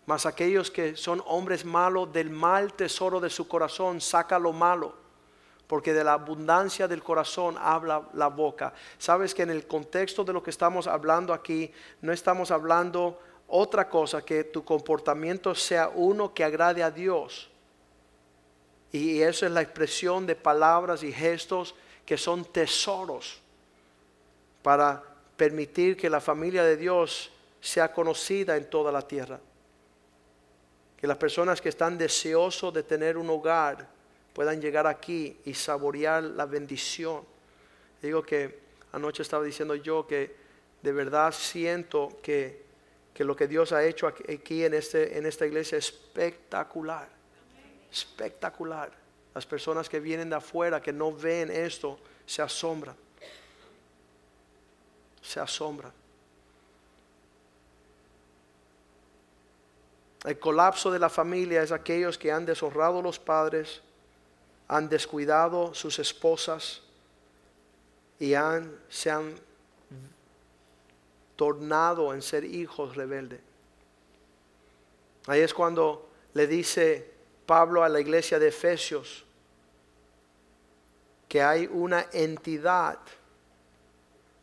mas 0.09 0.25
aquellos 0.25 0.71
que 0.71 0.95
son 0.95 1.21
hombres 1.27 1.63
malos, 1.63 2.11
del 2.11 2.31
mal 2.31 2.73
tesoro 2.73 3.19
de 3.19 3.29
su 3.29 3.47
corazón, 3.47 4.01
saca 4.01 4.39
lo 4.39 4.51
malo. 4.51 4.95
Porque 5.69 5.93
de 5.93 6.03
la 6.03 6.13
abundancia 6.13 6.87
del 6.89 7.01
corazón 7.01 7.55
habla 7.57 8.09
la 8.13 8.27
boca. 8.27 8.73
Sabes 8.97 9.33
que 9.33 9.43
en 9.43 9.51
el 9.51 9.67
contexto 9.67 10.25
de 10.25 10.33
lo 10.33 10.43
que 10.43 10.49
estamos 10.49 10.87
hablando 10.87 11.31
aquí, 11.31 11.71
no 12.01 12.11
estamos 12.11 12.51
hablando 12.51 13.19
otra 13.47 13.87
cosa 13.87 14.25
que 14.25 14.43
tu 14.43 14.65
comportamiento 14.65 15.53
sea 15.53 15.89
uno 15.89 16.33
que 16.33 16.43
agrade 16.43 16.83
a 16.83 16.91
Dios. 16.91 17.49
Y 18.91 19.21
eso 19.21 19.45
es 19.45 19.51
la 19.51 19.61
expresión 19.61 20.25
de 20.25 20.35
palabras 20.35 21.03
y 21.03 21.13
gestos 21.13 21.75
que 22.03 22.17
son 22.17 22.43
tesoros 22.43 23.39
para 24.63 25.03
permitir 25.37 25.95
que 25.95 26.09
la 26.09 26.19
familia 26.19 26.63
de 26.63 26.75
Dios 26.75 27.31
sea 27.61 27.93
conocida 27.93 28.57
en 28.57 28.67
toda 28.69 28.91
la 28.91 29.03
tierra 29.03 29.39
que 30.99 31.07
las 31.07 31.17
personas 31.17 31.61
que 31.61 31.69
están 31.69 31.97
deseosos 31.97 32.73
de 32.73 32.83
tener 32.83 33.17
un 33.17 33.29
hogar 33.29 33.87
puedan 34.33 34.61
llegar 34.61 34.87
aquí 34.87 35.37
y 35.45 35.53
saborear 35.53 36.23
la 36.23 36.45
bendición. 36.45 37.23
Digo 38.01 38.23
que 38.23 38.59
anoche 38.91 39.21
estaba 39.23 39.43
diciendo 39.43 39.75
yo 39.75 40.07
que 40.07 40.35
de 40.81 40.91
verdad 40.91 41.33
siento 41.33 42.17
que, 42.21 42.63
que 43.13 43.23
lo 43.23 43.35
que 43.35 43.47
Dios 43.47 43.71
ha 43.71 43.83
hecho 43.83 44.07
aquí 44.07 44.63
en, 44.63 44.73
este, 44.73 45.17
en 45.17 45.25
esta 45.25 45.45
iglesia 45.45 45.77
es 45.77 45.87
espectacular. 45.87 47.09
Espectacular. 47.91 48.91
Las 49.33 49.45
personas 49.45 49.89
que 49.89 49.99
vienen 49.99 50.29
de 50.29 50.35
afuera, 50.35 50.81
que 50.81 50.93
no 50.93 51.13
ven 51.13 51.51
esto, 51.51 51.99
se 52.25 52.41
asombran. 52.41 52.95
Se 55.21 55.39
asombran. 55.39 55.91
El 60.25 60.37
colapso 60.37 60.91
de 60.91 60.99
la 60.99 61.09
familia 61.09 61.63
es 61.63 61.71
aquellos 61.71 62.17
que 62.17 62.31
han 62.31 62.45
deshonrado 62.45 63.01
los 63.01 63.19
padres, 63.19 63.81
han 64.69 64.87
descuidado 64.87 65.73
sus 65.73 65.99
esposas 65.99 66.81
y 68.19 68.35
han, 68.35 68.79
se 68.87 69.09
han 69.09 69.35
tornado 71.35 72.13
en 72.13 72.21
ser 72.21 72.45
hijos 72.45 72.95
rebeldes. 72.95 73.41
Ahí 75.25 75.41
es 75.41 75.53
cuando 75.53 76.09
le 76.33 76.47
dice 76.47 77.11
Pablo 77.45 77.83
a 77.83 77.89
la 77.89 77.99
iglesia 77.99 78.37
de 78.37 78.49
Efesios 78.49 79.25
que 81.27 81.41
hay 81.41 81.67
una 81.71 82.07
entidad 82.11 82.99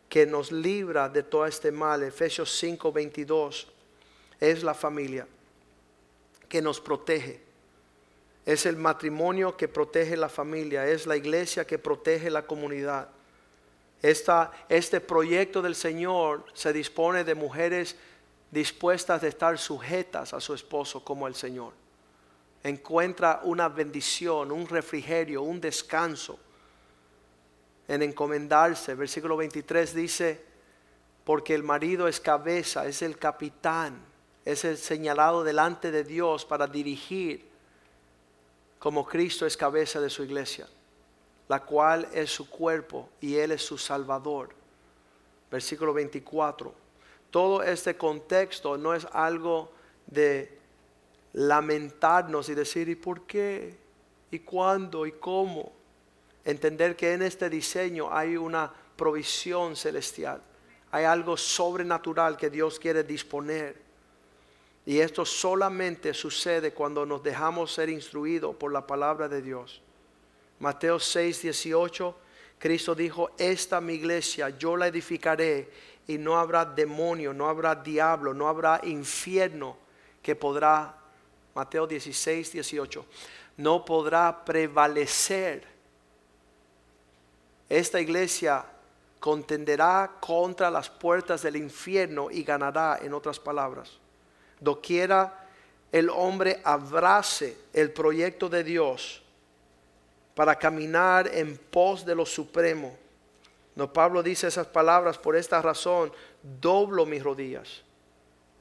que 0.09 0.27
nos 0.27 0.51
libra 0.51 1.09
de 1.09 1.23
todo 1.23 1.47
este 1.47 1.71
mal. 1.71 2.03
Efesios 2.03 2.51
5, 2.59 2.93
22 2.93 3.69
es 4.41 4.63
la 4.63 4.75
familia 4.75 5.27
que 6.49 6.63
nos 6.63 6.81
protege. 6.81 7.46
Es 8.47 8.65
el 8.65 8.77
matrimonio 8.77 9.57
que 9.57 9.69
protege 9.69 10.17
la 10.17 10.31
familia, 10.31 10.87
es 10.87 11.07
la 11.07 11.17
iglesia 11.17 11.67
que 11.67 11.79
protege 11.79 12.31
la 12.31 12.47
comunidad. 12.47 13.11
Esta, 14.01 14.51
este 14.69 15.01
proyecto 15.01 15.61
del 15.61 15.75
Señor 15.75 16.45
se 16.55 16.73
dispone 16.73 17.25
de 17.25 17.35
mujeres 17.35 17.97
dispuestas 18.51 19.21
de 19.21 19.29
estar 19.29 19.59
sujetas 19.59 20.33
a 20.33 20.41
su 20.41 20.55
esposo 20.55 21.05
como 21.05 21.27
el 21.27 21.35
Señor. 21.35 21.73
Encuentra 22.63 23.41
una 23.43 23.69
bendición, 23.69 24.51
un 24.51 24.67
refrigerio, 24.67 25.43
un 25.43 25.61
descanso 25.61 26.39
en 27.89 28.03
encomendarse. 28.03 28.95
Versículo 28.95 29.37
23 29.37 29.95
dice, 29.95 30.45
porque 31.25 31.55
el 31.55 31.63
marido 31.63 32.09
es 32.09 32.21
cabeza, 32.21 32.87
es 32.87 33.03
el 33.03 33.19
capitán 33.19 34.17
es 34.47 34.65
el 34.65 34.79
señalado 34.79 35.43
delante 35.43 35.91
de 35.91 36.05
Dios 36.05 36.45
para 36.45 36.69
dirigir 36.69 37.45
como 38.79 39.07
Cristo 39.07 39.47
es 39.47 39.57
cabeza 39.57 40.01
de 40.01 40.11
su 40.11 40.23
iglesia, 40.23 40.67
la 41.49 41.61
cual 41.61 42.09
es 42.13 42.31
su 42.31 42.49
cuerpo 42.49 43.09
y 43.21 43.37
Él 43.37 43.53
es 43.53 43.63
su 43.63 43.79
Salvador. 43.79 44.51
Versículo 45.51 45.93
24. 45.93 46.75
Todo 47.31 47.63
este 47.63 47.97
contexto 47.97 48.77
no 48.77 48.95
es 48.95 49.07
algo 49.13 49.73
de 50.07 50.59
lamentarnos 51.33 52.49
y 52.49 52.55
decir, 52.55 52.89
¿y 52.89 52.95
por 52.95 53.23
qué? 53.23 53.77
¿Y 54.31 54.41
cuándo? 54.41 55.07
¿Y 55.07 55.13
cómo? 55.13 55.73
Entender 56.45 56.97
que 56.97 57.13
en 57.13 57.23
este 57.23 57.51
diseño 57.51 58.09
hay 58.11 58.37
una 58.37 58.73
provisión 58.97 59.77
celestial. 59.77 60.43
Hay 60.91 61.05
algo 61.05 61.37
sobrenatural 61.37 62.37
que 62.37 62.51
Dios 62.51 62.79
quiere 62.79 63.05
disponer 63.05 63.86
y 64.87 65.01
esto 65.01 65.25
solamente 65.25 66.15
sucede 66.15 66.73
cuando 66.73 67.05
nos 67.05 67.21
dejamos 67.21 67.75
ser 67.75 67.91
instruidos 67.91 68.55
por 68.55 68.73
la 68.73 68.87
palabra 68.87 69.29
de 69.29 69.43
Dios. 69.43 69.83
Mateo 70.61 71.01
6, 71.01 71.43
18, 71.43 72.17
Cristo 72.57 72.95
dijo, 72.95 73.31
esta 73.37 73.81
mi 73.81 73.95
iglesia 73.95 74.51
yo 74.51 74.77
la 74.77 74.87
edificaré 74.87 75.69
y 76.07 76.19
no 76.19 76.39
habrá 76.39 76.65
demonio, 76.65 77.35
no 77.35 77.49
habrá 77.49 77.75
diablo, 77.75 78.33
no 78.33 78.47
habrá 78.47 78.81
infierno 78.85 79.77
que 80.23 80.37
podrá, 80.37 80.97
Mateo 81.53 81.89
16, 81.89 82.53
18, 82.53 83.07
no 83.57 83.85
podrá 83.85 84.45
prevalecer. 84.45 85.67
Esta 87.69 88.01
iglesia 88.01 88.65
contenderá 89.19 90.13
contra 90.21 90.71
las 90.71 90.89
puertas 90.89 91.43
del 91.43 91.57
infierno 91.57 92.31
y 92.31 92.45
ganará, 92.45 93.01
en 93.03 93.13
otras 93.13 93.41
palabras 93.41 93.99
doquiera 94.61 95.47
el 95.93 96.11
hombre 96.11 96.61
abrace 96.65 97.57
el 97.73 97.93
proyecto 97.93 98.49
de 98.49 98.65
Dios 98.65 99.23
para 100.35 100.59
caminar 100.59 101.29
en 101.33 101.57
pos 101.57 102.05
de 102.05 102.15
lo 102.15 102.27
supremo. 102.27 102.97
No, 103.75 103.93
Pablo 103.93 104.23
dice 104.23 104.49
esas 104.49 104.67
palabras 104.67 105.17
por 105.17 105.37
esta 105.37 105.63
razón, 105.63 106.13
doblo 106.43 107.07
mis 107.07 107.23
rodillas, 107.23 107.83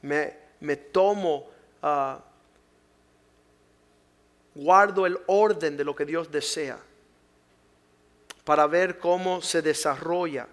me, 0.01 0.33
me 0.59 0.75
tomo, 0.75 1.47
ah, 1.81 2.19
guardo 4.53 5.05
el 5.05 5.19
orden 5.27 5.75
de 5.75 5.83
lo 5.83 5.95
que 5.95 6.05
Dios 6.05 6.31
desea 6.31 6.79
para 8.45 8.67
ver 8.67 8.99
cómo 8.99 9.41
se 9.41 9.61
desarrolla 9.61 10.47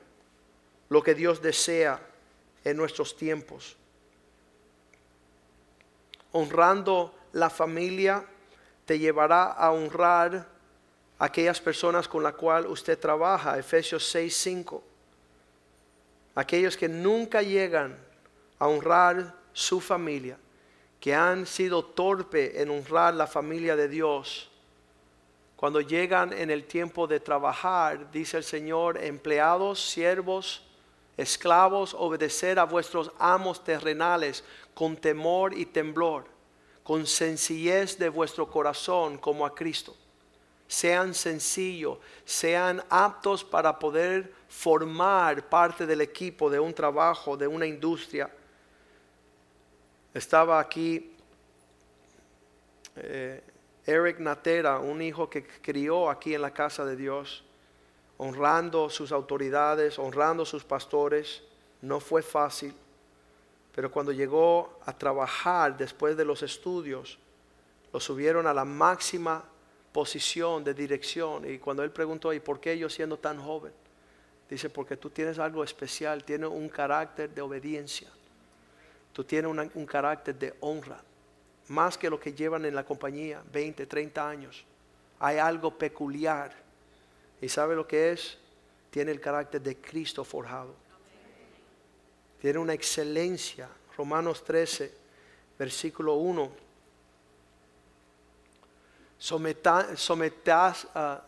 lo 0.89 1.03
que 1.03 1.15
Dios 1.15 1.41
desea 1.41 2.01
en 2.65 2.77
nuestros 2.77 3.17
tiempos 3.17 3.77
honrando 6.33 7.15
la 7.33 7.51
familia 7.51 8.25
te 8.85 8.99
llevará 8.99 9.45
a 9.45 9.71
honrar 9.71 10.47
a 11.19 11.25
aquellas 11.25 11.61
personas 11.61 12.09
con 12.09 12.23
las 12.23 12.35
cuales 12.35 12.71
usted 12.71 12.99
trabaja, 12.99 13.59
Efesios 13.59 14.07
6, 14.09 14.37
5. 14.37 14.83
Aquellos 16.35 16.77
que 16.77 16.89
nunca 16.89 17.43
llegan 17.43 17.97
a 18.59 18.67
honrar 18.67 19.35
su 19.53 19.81
familia, 19.81 20.39
que 20.99 21.15
han 21.15 21.47
sido 21.47 21.85
torpe 21.85 22.61
en 22.61 22.71
honrar 22.71 23.15
la 23.15 23.27
familia 23.27 23.77
de 23.77 23.89
Dios. 23.89 24.51
Cuando 25.57 25.81
llegan 25.81 26.33
en 26.33 26.51
el 26.51 26.65
tiempo 26.65 27.07
de 27.07 27.21
trabajar, 27.21 28.11
dice 28.11 28.39
el 28.39 28.45
Señor, 28.45 28.99
empleados, 28.99 29.85
siervos, 29.91 30.63
esclavos, 31.17 31.95
obedecer 31.95 32.59
a 32.59 32.65
vuestros 32.65 33.11
amos 33.19 33.63
terrenales 33.63 34.45
con 34.75 34.97
temor 34.97 35.57
y 35.57 35.67
temblor, 35.67 36.25
con 36.83 37.07
sencillez 37.07 37.99
de 37.99 38.09
vuestro 38.09 38.49
corazón 38.49 39.19
como 39.19 39.45
a 39.45 39.55
Cristo. 39.55 39.95
Sean 40.67 41.13
sencillos, 41.13 41.99
sean 42.25 42.83
aptos 42.89 43.45
para 43.45 43.79
poder 43.79 44.33
formar 44.49 45.49
parte 45.49 45.87
del 45.87 46.01
equipo 46.01 46.49
de 46.49 46.59
un 46.59 46.73
trabajo, 46.73 47.37
de 47.37 47.47
una 47.47 47.67
industria. 47.67 48.31
Estaba 50.15 50.59
aquí 50.59 51.15
eh, 52.97 53.43
Eric 53.85 54.19
Natera, 54.19 54.79
un 54.79 55.03
hijo 55.03 55.29
que 55.29 55.47
crió 55.47 56.09
aquí 56.09 56.35
en 56.35 56.43
la 56.43 56.53
casa 56.53 56.85
de 56.85 56.97
Dios 56.97 57.45
honrando 58.23 58.89
sus 58.89 59.11
autoridades, 59.11 59.99
honrando 59.99 60.45
sus 60.45 60.63
pastores. 60.63 61.43
No 61.81 61.99
fue 61.99 62.23
fácil, 62.23 62.73
pero 63.75 63.91
cuando 63.91 64.13
llegó 64.13 64.79
a 64.87 64.97
trabajar 64.97 65.77
después 65.77 66.17
de 66.17 66.25
los 66.25 66.43
estudios, 66.45 67.19
lo 67.93 67.99
subieron 67.99 68.47
a 68.47 68.55
la 68.55 68.65
máxima 68.65 69.43
posición 69.93 70.63
de 70.63 70.73
dirección. 70.73 71.51
Y 71.51 71.59
cuando 71.59 71.83
él 71.83 71.91
preguntó, 71.91 72.33
¿y 72.33 72.39
por 72.39 72.61
qué 72.61 72.79
yo 72.79 72.89
siendo 72.89 73.19
tan 73.19 73.43
joven? 73.43 73.73
Dice, 74.49 74.71
porque 74.71 74.97
tú 74.97 75.11
tienes 75.11 75.41
algo 75.41 75.65
especial, 75.65 76.23
tienes 76.23 76.49
un 76.49 76.69
carácter 76.69 77.29
de 77.29 77.43
obediencia, 77.43 78.09
tú 79.13 79.25
tienes 79.25 79.51
un 79.75 79.87
carácter 79.87 80.39
de 80.39 80.55
honra, 80.61 81.01
más 81.69 81.99
que 81.99 82.09
lo 82.09 82.21
que 82.21 82.33
llevan 82.33 82.65
en 82.67 82.75
la 82.77 82.85
compañía, 82.85 83.43
20, 83.53 83.85
30 83.87 84.29
años. 84.29 84.65
Hay 85.19 85.39
algo 85.39 85.77
peculiar. 85.77 86.53
¿Y 87.43 87.49
sabe 87.49 87.75
lo 87.75 87.87
que 87.87 88.13
es? 88.13 88.39
Tiene 88.91 89.11
el 89.11 89.21
carácter 89.21 89.61
de 89.61 89.77
Cristo 89.77 90.23
forjado. 90.25 90.75
Tiene 92.41 92.61
una 92.61 92.73
excelencia. 92.73 93.69
Romanos 93.97 94.45
13, 94.45 94.95
versículo 95.59 96.15
1. 96.15 96.53
Ah, 100.95 101.23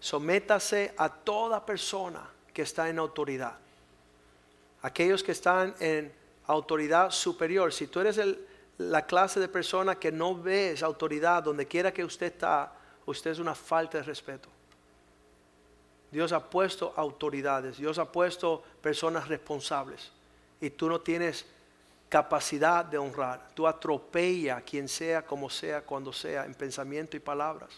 sométase 0.00 0.94
a 0.96 1.08
toda 1.10 1.64
persona 1.64 2.28
que 2.52 2.62
está 2.62 2.88
en 2.88 2.98
autoridad. 2.98 3.58
Aquellos 4.82 5.22
que 5.22 5.32
están 5.32 5.74
en 5.80 6.12
autoridad 6.46 7.10
superior. 7.10 7.74
Si 7.74 7.88
tú 7.88 8.00
eres 8.00 8.18
la 8.78 9.04
clase 9.04 9.38
de 9.38 9.48
persona 9.48 9.96
que 9.96 10.10
no 10.10 10.34
ves 10.34 10.82
autoridad 10.82 11.42
donde 11.42 11.66
quiera 11.66 11.92
que 11.92 12.04
usted 12.04 12.26
está, 12.26 12.72
usted 13.04 13.32
es 13.32 13.38
una 13.38 13.54
falta 13.54 13.98
de 13.98 14.04
respeto. 14.04 14.55
Dios 16.10 16.32
ha 16.32 16.48
puesto 16.50 16.92
autoridades, 16.96 17.78
Dios 17.78 17.98
ha 17.98 18.10
puesto 18.10 18.62
personas 18.80 19.28
responsables 19.28 20.12
y 20.60 20.70
tú 20.70 20.88
no 20.88 21.00
tienes 21.00 21.46
capacidad 22.08 22.84
de 22.84 22.98
honrar. 22.98 23.48
Tú 23.54 23.66
atropella 23.66 24.58
a 24.58 24.60
quien 24.60 24.88
sea, 24.88 25.26
como 25.26 25.50
sea, 25.50 25.82
cuando 25.82 26.12
sea, 26.12 26.44
en 26.44 26.54
pensamiento 26.54 27.16
y 27.16 27.20
palabras. 27.20 27.70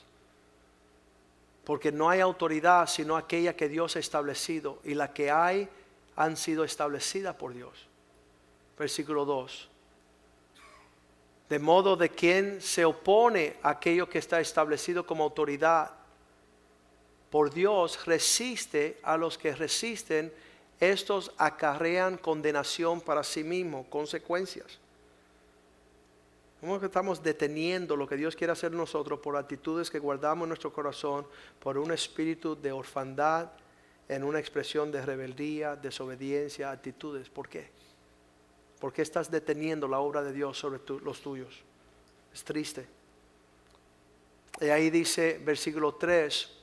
Porque 1.64 1.90
no 1.92 2.08
hay 2.08 2.20
autoridad 2.20 2.86
sino 2.86 3.16
aquella 3.16 3.56
que 3.56 3.68
Dios 3.68 3.96
ha 3.96 3.98
establecido 3.98 4.78
y 4.84 4.94
la 4.94 5.12
que 5.12 5.30
hay 5.30 5.68
han 6.16 6.36
sido 6.36 6.64
establecidas 6.64 7.34
por 7.36 7.54
Dios. 7.54 7.86
Versículo 8.78 9.24
2. 9.24 9.68
De 11.48 11.58
modo 11.58 11.96
de 11.96 12.10
quien 12.10 12.60
se 12.60 12.84
opone 12.84 13.56
a 13.62 13.70
aquello 13.70 14.08
que 14.08 14.18
está 14.18 14.40
establecido 14.40 15.06
como 15.06 15.24
autoridad 15.24 15.97
por 17.30 17.52
Dios 17.52 18.06
resiste 18.06 18.98
a 19.02 19.16
los 19.16 19.36
que 19.36 19.54
resisten 19.54 20.32
estos 20.80 21.32
acarrean 21.38 22.16
condenación 22.16 23.00
para 23.00 23.24
sí 23.24 23.42
mismos, 23.42 23.86
consecuencias. 23.88 24.78
¿Cómo 26.60 26.80
que 26.80 26.86
estamos 26.86 27.22
deteniendo 27.22 27.96
lo 27.96 28.08
que 28.08 28.16
Dios 28.16 28.34
quiere 28.34 28.52
hacer 28.52 28.72
nosotros 28.72 29.20
por 29.20 29.36
actitudes 29.36 29.90
que 29.90 29.98
guardamos 29.98 30.44
en 30.44 30.48
nuestro 30.48 30.72
corazón, 30.72 31.26
por 31.60 31.78
un 31.78 31.92
espíritu 31.92 32.56
de 32.56 32.72
orfandad, 32.72 33.50
en 34.08 34.24
una 34.24 34.40
expresión 34.40 34.90
de 34.90 35.04
rebeldía, 35.04 35.76
desobediencia, 35.76 36.70
actitudes? 36.70 37.28
¿Por 37.28 37.48
qué? 37.48 37.70
¿Por 38.80 38.92
qué 38.92 39.02
estás 39.02 39.30
deteniendo 39.30 39.86
la 39.86 40.00
obra 40.00 40.22
de 40.22 40.32
Dios 40.32 40.58
sobre 40.58 40.80
los 41.04 41.20
tuyos? 41.20 41.62
Es 42.32 42.42
triste. 42.42 42.86
Y 44.60 44.66
ahí 44.66 44.90
dice 44.90 45.40
versículo 45.44 45.94
3, 45.94 46.57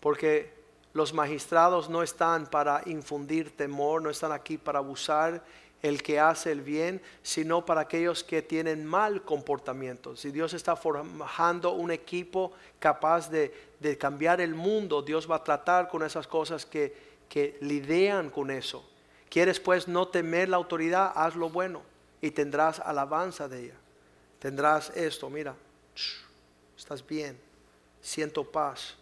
porque 0.00 0.60
los 0.92 1.12
magistrados 1.12 1.88
no 1.88 2.02
están 2.02 2.46
para 2.46 2.82
infundir 2.86 3.56
temor, 3.56 4.02
no 4.02 4.10
están 4.10 4.32
aquí 4.32 4.58
para 4.58 4.80
abusar 4.80 5.44
el 5.82 6.02
que 6.02 6.20
hace 6.20 6.52
el 6.52 6.60
bien, 6.60 7.00
sino 7.22 7.64
para 7.64 7.82
aquellos 7.82 8.22
que 8.24 8.42
tienen 8.42 8.84
mal 8.84 9.22
comportamiento. 9.22 10.16
Si 10.16 10.30
Dios 10.30 10.52
está 10.52 10.76
formando 10.76 11.72
un 11.72 11.90
equipo 11.90 12.52
capaz 12.78 13.30
de, 13.30 13.70
cambiar 13.98 14.40
el 14.40 14.54
mundo, 14.54 15.00
Dios 15.00 15.30
va 15.30 15.36
a 15.36 15.44
tratar 15.44 15.88
con 15.88 16.02
esas 16.02 16.26
cosas 16.26 16.66
que, 16.66 16.94
que 17.28 17.56
lidian 17.60 18.28
con 18.30 18.50
eso. 18.50 18.86
¿Quieres 19.30 19.60
pues 19.60 19.88
no 19.88 20.08
temer 20.08 20.48
la 20.48 20.56
autoridad? 20.56 21.12
Haz 21.14 21.36
lo 21.36 21.48
bueno 21.48 21.82
y 22.20 22.30
tendrás 22.32 22.80
alabanza 22.80 23.48
de 23.48 23.66
ella. 23.66 23.76
Tendrás 24.38 24.90
esto, 24.90 25.30
mira, 25.30 25.54
estás 26.76 27.06
bien, 27.06 27.38
siento 28.02 28.44
paz 28.44 28.99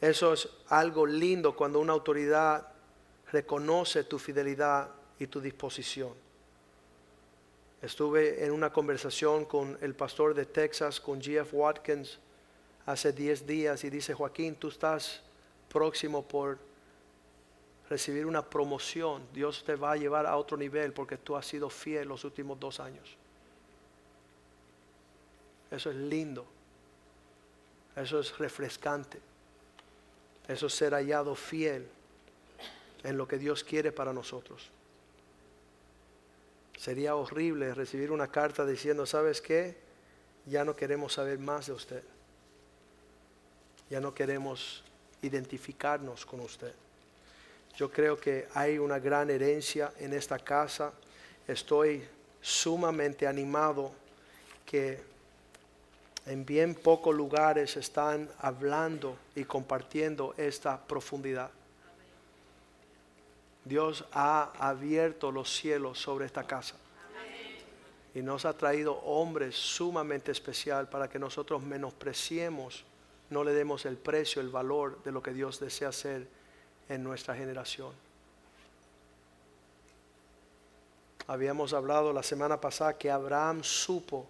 eso 0.00 0.32
es 0.32 0.48
algo 0.68 1.06
lindo 1.06 1.54
cuando 1.54 1.80
una 1.80 1.92
autoridad 1.92 2.68
reconoce 3.32 4.04
tu 4.04 4.18
fidelidad 4.18 4.90
y 5.18 5.26
tu 5.26 5.40
disposición. 5.40 6.14
Estuve 7.82 8.44
en 8.44 8.52
una 8.52 8.72
conversación 8.72 9.44
con 9.44 9.78
el 9.80 9.94
pastor 9.94 10.34
de 10.34 10.46
Texas, 10.46 11.00
con 11.00 11.20
G.F. 11.20 11.56
Watkins, 11.56 12.18
hace 12.86 13.12
10 13.12 13.46
días 13.46 13.84
y 13.84 13.90
dice, 13.90 14.14
Joaquín, 14.14 14.56
tú 14.56 14.68
estás 14.68 15.22
próximo 15.68 16.22
por 16.22 16.58
recibir 17.88 18.26
una 18.26 18.48
promoción. 18.48 19.22
Dios 19.32 19.64
te 19.64 19.76
va 19.76 19.92
a 19.92 19.96
llevar 19.96 20.26
a 20.26 20.36
otro 20.36 20.56
nivel 20.56 20.92
porque 20.92 21.16
tú 21.16 21.36
has 21.36 21.46
sido 21.46 21.68
fiel 21.70 22.08
los 22.08 22.24
últimos 22.24 22.58
dos 22.58 22.80
años. 22.80 23.16
Eso 25.70 25.90
es 25.90 25.96
lindo. 25.96 26.46
Eso 27.96 28.20
es 28.20 28.36
refrescante. 28.38 29.20
Eso 30.50 30.66
es 30.66 30.74
ser 30.74 30.94
hallado 30.94 31.36
fiel 31.36 31.86
en 33.04 33.16
lo 33.16 33.28
que 33.28 33.38
Dios 33.38 33.62
quiere 33.62 33.92
para 33.92 34.12
nosotros. 34.12 34.68
Sería 36.76 37.14
horrible 37.14 37.72
recibir 37.72 38.10
una 38.10 38.26
carta 38.26 38.66
diciendo, 38.66 39.06
¿sabes 39.06 39.40
qué? 39.40 39.76
Ya 40.46 40.64
no 40.64 40.74
queremos 40.74 41.12
saber 41.12 41.38
más 41.38 41.66
de 41.66 41.72
usted. 41.72 42.02
Ya 43.90 44.00
no 44.00 44.12
queremos 44.12 44.82
identificarnos 45.22 46.26
con 46.26 46.40
usted. 46.40 46.74
Yo 47.76 47.88
creo 47.88 48.18
que 48.18 48.48
hay 48.52 48.76
una 48.78 48.98
gran 48.98 49.30
herencia 49.30 49.92
en 50.00 50.14
esta 50.14 50.40
casa. 50.40 50.92
Estoy 51.46 52.02
sumamente 52.40 53.24
animado 53.24 53.92
que 54.66 55.09
en 56.30 56.46
bien 56.46 56.76
pocos 56.76 57.12
lugares 57.12 57.76
están 57.76 58.30
hablando 58.38 59.16
y 59.34 59.42
compartiendo 59.42 60.32
esta 60.36 60.80
profundidad. 60.80 61.50
Dios 63.64 64.04
ha 64.12 64.52
abierto 64.56 65.32
los 65.32 65.52
cielos 65.52 65.98
sobre 65.98 66.26
esta 66.26 66.44
casa. 66.44 66.76
Y 68.14 68.22
nos 68.22 68.44
ha 68.44 68.56
traído 68.56 68.94
hombres 68.98 69.56
sumamente 69.56 70.30
especial 70.30 70.88
para 70.88 71.10
que 71.10 71.18
nosotros 71.18 71.64
menospreciemos, 71.64 72.84
no 73.28 73.42
le 73.42 73.52
demos 73.52 73.84
el 73.84 73.96
precio, 73.96 74.40
el 74.40 74.50
valor 74.50 75.02
de 75.02 75.10
lo 75.10 75.24
que 75.24 75.32
Dios 75.32 75.58
desea 75.58 75.88
hacer 75.88 76.28
en 76.88 77.02
nuestra 77.02 77.34
generación. 77.34 77.90
Habíamos 81.26 81.72
hablado 81.72 82.12
la 82.12 82.22
semana 82.22 82.60
pasada 82.60 82.96
que 82.96 83.10
Abraham 83.10 83.64
supo 83.64 84.28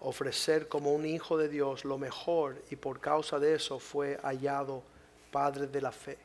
ofrecer 0.00 0.68
como 0.68 0.92
un 0.92 1.04
hijo 1.04 1.36
de 1.36 1.48
Dios 1.48 1.84
lo 1.84 1.98
mejor 1.98 2.56
y 2.70 2.76
por 2.76 3.00
causa 3.00 3.38
de 3.38 3.54
eso 3.54 3.78
fue 3.78 4.18
hallado 4.22 4.82
Padre 5.30 5.66
de 5.66 5.80
la 5.80 5.92
fe. 5.92 6.18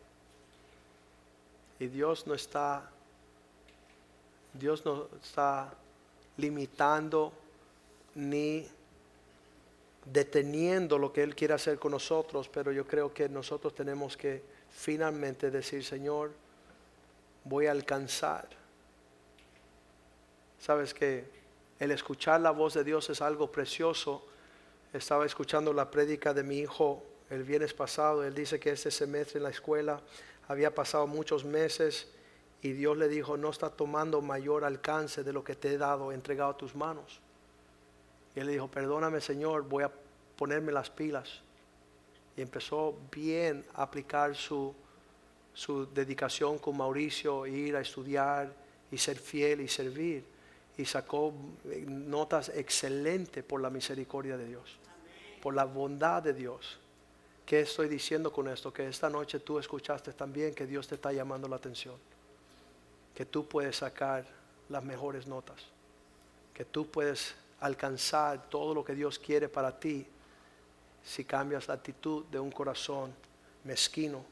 Y 1.80 1.88
Dios 1.88 2.26
no 2.26 2.34
está, 2.34 2.90
Dios 4.54 4.86
no 4.86 5.08
está 5.22 5.74
limitando 6.38 7.32
ni 8.16 8.68
deteniendo 10.06 10.98
lo 10.98 11.12
que 11.12 11.24
Él 11.24 11.36
quiere 11.36 11.54
hacer 11.54 11.78
con 11.78 11.92
nosotros, 11.92 12.50
pero 12.50 12.72
yo 12.72 12.88
creo 12.88 13.14
que 13.14 13.28
nosotros 13.28 13.76
tenemos 13.76 14.16
que 14.16 14.42
finalmente 14.70 15.52
decir, 15.52 15.84
Señor, 15.84 16.32
voy 17.44 17.68
a 17.68 17.72
alcanzar. 17.72 18.48
¿Sabes 20.60 20.94
que 20.94 21.26
el 21.80 21.92
escuchar 21.92 22.42
la 22.42 22.52
voz 22.52 22.74
de 22.74 22.84
Dios 22.84 23.10
es 23.10 23.22
algo 23.22 23.52
precioso. 23.52 24.26
Estaba 24.94 25.26
escuchando 25.26 25.74
la 25.74 25.92
prédica 25.92 26.34
de 26.34 26.44
mi 26.44 26.60
hijo 26.60 27.04
el 27.30 27.44
viernes 27.44 27.74
pasado. 27.74 28.24
Él 28.24 28.34
dice 28.34 28.60
que 28.60 28.72
este 28.72 28.92
semestre 28.92 29.40
en 29.40 29.44
la 29.44 29.50
escuela 29.50 30.00
había 30.48 30.74
pasado 30.74 31.06
muchos 31.06 31.44
meses 31.44 32.08
y 32.62 32.72
Dios 32.72 32.98
le 32.98 33.10
dijo, 33.10 33.36
no 33.36 33.50
está 33.50 33.70
tomando 33.70 34.22
mayor 34.22 34.64
alcance 34.64 35.24
de 35.24 35.34
lo 35.34 35.44
que 35.44 35.56
te 35.56 35.74
he 35.74 35.78
dado, 35.78 36.12
entregado 36.12 36.52
a 36.52 36.58
tus 36.58 36.76
manos. 36.76 37.20
Y 38.36 38.40
él 38.40 38.48
le 38.48 38.54
dijo, 38.54 38.70
perdóname 38.70 39.20
Señor, 39.20 39.64
voy 39.68 39.84
a 39.84 39.92
ponerme 40.38 40.72
las 40.72 40.90
pilas. 40.90 41.42
Y 42.38 42.42
empezó 42.42 42.98
bien 43.12 43.66
a 43.74 43.84
aplicar 43.84 44.36
su, 44.36 44.74
su 45.54 45.86
dedicación 45.94 46.58
con 46.58 46.78
Mauricio, 46.78 47.46
ir 47.46 47.76
a 47.76 47.82
estudiar 47.82 48.54
y 48.92 48.98
ser 48.98 49.18
fiel 49.18 49.62
y 49.62 49.68
servir 49.68 50.35
y 50.78 50.86
sacó 50.86 51.34
eh, 51.66 51.86
notas 51.88 52.50
excelentes 52.50 53.44
por 53.44 53.62
la 53.62 53.70
misericordia 53.70 54.38
de 54.38 54.46
Dios, 54.46 54.78
por 55.42 55.54
la 55.54 55.66
bondad 55.66 56.22
de 56.24 56.34
Dios. 56.34 56.80
¿Qué 57.46 57.62
estoy 57.62 57.88
diciendo 57.88 58.32
con 58.32 58.48
esto? 58.48 58.74
Que 58.74 58.88
esta 58.88 59.10
noche 59.10 59.40
tú 59.40 59.60
escuchaste 59.60 60.14
también 60.14 60.54
que 60.54 60.66
Dios 60.66 60.88
te 60.88 60.96
está 60.96 61.14
llamando 61.14 61.48
la 61.48 61.58
atención. 61.58 61.96
Que 63.14 63.26
tú 63.26 63.48
puedes 63.48 63.78
sacar 63.78 64.26
las 64.68 64.84
mejores 64.84 65.28
notas. 65.28 65.62
Que 66.54 66.66
tú 66.66 66.88
puedes 66.90 67.36
alcanzar 67.60 68.50
todo 68.50 68.74
lo 68.74 68.84
que 68.84 68.96
Dios 68.96 69.20
quiere 69.20 69.48
para 69.48 69.80
ti 69.80 70.08
si 71.04 71.24
cambias 71.24 71.68
la 71.68 71.76
actitud 71.76 72.26
de 72.26 72.40
un 72.40 72.52
corazón 72.52 73.14
mezquino, 73.64 74.26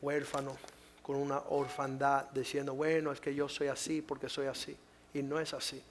huérfano, 0.00 0.56
con 1.02 1.16
una 1.16 1.38
orfandad, 1.50 2.24
diciendo, 2.30 2.74
bueno, 2.74 3.12
es 3.12 3.20
que 3.20 3.34
yo 3.34 3.48
soy 3.48 3.68
así 3.68 4.00
porque 4.00 4.28
soy 4.28 4.46
así. 4.46 4.76
Y 5.18 5.22
no 5.24 5.40
es 5.40 5.52
así. 5.52 5.82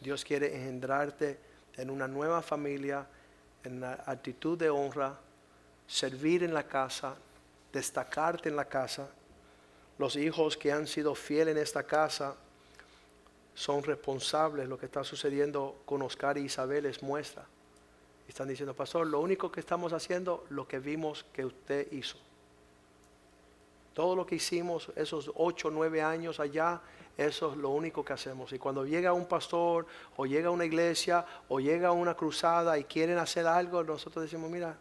Dios 0.00 0.24
quiere 0.24 0.54
engendrarte 0.56 1.38
en 1.74 1.90
una 1.90 2.08
nueva 2.08 2.40
familia, 2.40 3.06
en 3.62 3.80
la 3.80 4.02
actitud 4.06 4.56
de 4.56 4.70
honra, 4.70 5.18
servir 5.86 6.42
en 6.42 6.54
la 6.54 6.66
casa, 6.66 7.14
destacarte 7.70 8.48
en 8.48 8.56
la 8.56 8.64
casa. 8.64 9.06
Los 9.98 10.16
hijos 10.16 10.56
que 10.56 10.72
han 10.72 10.86
sido 10.86 11.14
fieles 11.14 11.54
en 11.54 11.62
esta 11.62 11.82
casa 11.82 12.36
son 13.54 13.82
responsables. 13.82 14.66
Lo 14.66 14.78
que 14.78 14.86
está 14.86 15.04
sucediendo 15.04 15.82
con 15.84 16.00
Oscar 16.00 16.38
y 16.38 16.44
Isabel 16.44 16.86
es 16.86 17.02
muestra. 17.02 17.44
Están 18.26 18.48
diciendo, 18.48 18.74
pastor, 18.74 19.06
lo 19.06 19.20
único 19.20 19.52
que 19.52 19.60
estamos 19.60 19.92
haciendo, 19.92 20.46
lo 20.48 20.66
que 20.66 20.78
vimos 20.78 21.26
que 21.34 21.44
usted 21.44 21.92
hizo. 21.92 22.16
Todo 23.94 24.16
lo 24.16 24.26
que 24.26 24.34
hicimos 24.34 24.90
esos 24.96 25.30
ocho, 25.36 25.70
nueve 25.70 26.02
años 26.02 26.40
allá, 26.40 26.82
eso 27.16 27.52
es 27.52 27.56
lo 27.56 27.70
único 27.70 28.04
que 28.04 28.12
hacemos. 28.12 28.52
Y 28.52 28.58
cuando 28.58 28.84
llega 28.84 29.12
un 29.12 29.26
pastor 29.26 29.86
o 30.16 30.26
llega 30.26 30.50
una 30.50 30.64
iglesia 30.64 31.24
o 31.48 31.60
llega 31.60 31.92
una 31.92 32.14
cruzada 32.14 32.76
y 32.76 32.84
quieren 32.84 33.18
hacer 33.18 33.46
algo, 33.46 33.84
nosotros 33.84 34.24
decimos, 34.24 34.50
mira, 34.50 34.76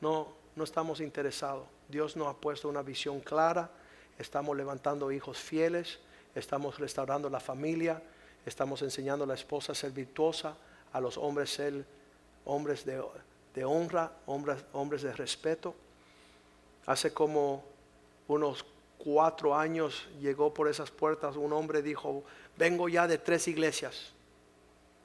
no, 0.00 0.32
no 0.56 0.64
estamos 0.64 1.00
interesados. 1.00 1.64
Dios 1.88 2.16
nos 2.16 2.26
ha 2.26 2.34
puesto 2.34 2.68
una 2.68 2.82
visión 2.82 3.20
clara. 3.20 3.70
Estamos 4.18 4.56
levantando 4.56 5.12
hijos 5.12 5.38
fieles. 5.38 6.00
Estamos 6.34 6.80
restaurando 6.80 7.30
la 7.30 7.38
familia. 7.38 8.02
Estamos 8.44 8.82
enseñando 8.82 9.24
a 9.24 9.28
la 9.28 9.34
esposa 9.34 9.72
a 9.72 9.74
ser 9.76 9.92
virtuosa, 9.92 10.56
a 10.92 11.00
los 11.00 11.16
hombres 11.16 11.50
ser 11.50 11.84
hombres 12.44 12.84
de, 12.84 13.00
de 13.54 13.64
honra, 13.64 14.10
hombres, 14.26 14.64
hombres 14.72 15.02
de 15.02 15.12
respeto. 15.12 15.74
Hace 16.86 17.12
como 17.12 17.75
unos 18.28 18.64
cuatro 18.98 19.54
años 19.54 20.08
llegó 20.20 20.52
por 20.52 20.68
esas 20.68 20.90
puertas 20.90 21.36
un 21.36 21.52
hombre 21.52 21.82
dijo, 21.82 22.24
vengo 22.56 22.88
ya 22.88 23.06
de 23.06 23.18
tres 23.18 23.46
iglesias. 23.48 24.12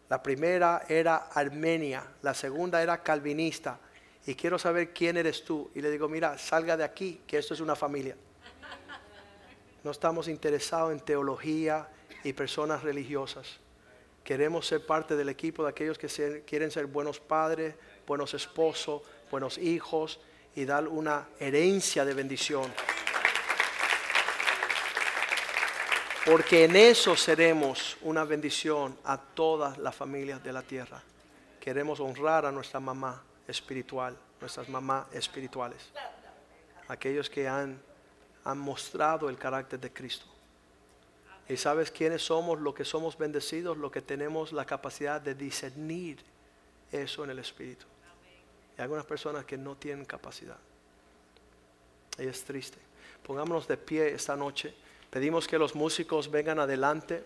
La 0.09 0.21
primera 0.21 0.83
era 0.89 1.29
Armenia, 1.33 2.03
la 2.21 2.33
segunda 2.33 2.81
era 2.81 3.01
calvinista 3.01 3.79
y 4.25 4.35
quiero 4.35 4.59
saber 4.59 4.93
quién 4.93 5.17
eres 5.17 5.43
tú. 5.43 5.71
Y 5.73 5.81
le 5.81 5.89
digo, 5.89 6.07
mira, 6.09 6.37
salga 6.37 6.77
de 6.77 6.83
aquí, 6.83 7.21
que 7.25 7.37
esto 7.37 7.53
es 7.53 7.59
una 7.59 7.75
familia. 7.75 8.15
No 9.83 9.91
estamos 9.91 10.27
interesados 10.27 10.91
en 10.91 10.99
teología 10.99 11.87
y 12.23 12.33
personas 12.33 12.83
religiosas. 12.83 13.59
Queremos 14.23 14.67
ser 14.67 14.85
parte 14.85 15.15
del 15.15 15.29
equipo 15.29 15.63
de 15.63 15.69
aquellos 15.69 15.97
que 15.97 16.43
quieren 16.45 16.69
ser 16.69 16.85
buenos 16.85 17.19
padres, 17.19 17.73
buenos 18.05 18.33
esposos, 18.35 19.01
buenos 19.31 19.57
hijos 19.57 20.19
y 20.55 20.65
dar 20.65 20.87
una 20.87 21.27
herencia 21.39 22.05
de 22.05 22.13
bendición. 22.13 22.71
Porque 26.25 26.65
en 26.65 26.75
eso 26.75 27.15
seremos 27.15 27.97
una 28.01 28.23
bendición 28.23 28.95
a 29.05 29.17
todas 29.17 29.79
las 29.79 29.95
familias 29.95 30.43
de 30.43 30.53
la 30.53 30.61
tierra. 30.61 31.01
Queremos 31.59 31.99
honrar 31.99 32.45
a 32.45 32.51
nuestra 32.51 32.79
mamá 32.79 33.23
espiritual, 33.47 34.15
nuestras 34.39 34.69
mamás 34.69 35.07
espirituales. 35.13 35.89
Aquellos 36.87 37.29
que 37.29 37.47
han, 37.47 37.81
han 38.43 38.59
mostrado 38.59 39.29
el 39.29 39.37
carácter 39.37 39.79
de 39.79 39.91
Cristo. 39.91 40.25
Y 41.49 41.57
sabes 41.57 41.89
quiénes 41.89 42.21
somos, 42.21 42.59
lo 42.59 42.73
que 42.73 42.85
somos 42.85 43.17
bendecidos, 43.17 43.77
lo 43.77 43.89
que 43.89 44.01
tenemos 44.01 44.53
la 44.53 44.65
capacidad 44.65 45.19
de 45.19 45.33
discernir 45.33 46.23
eso 46.91 47.23
en 47.23 47.31
el 47.31 47.39
Espíritu. 47.39 47.85
Hay 48.77 48.83
algunas 48.83 49.05
personas 49.05 49.43
que 49.45 49.57
no 49.57 49.75
tienen 49.75 50.05
capacidad. 50.05 50.57
Y 52.17 52.27
es 52.27 52.43
triste. 52.43 52.77
Pongámonos 53.23 53.67
de 53.67 53.77
pie 53.77 54.13
esta 54.13 54.35
noche. 54.35 54.73
Pedimos 55.11 55.45
que 55.45 55.59
los 55.59 55.75
músicos 55.75 56.31
vengan 56.31 56.57
adelante. 56.57 57.25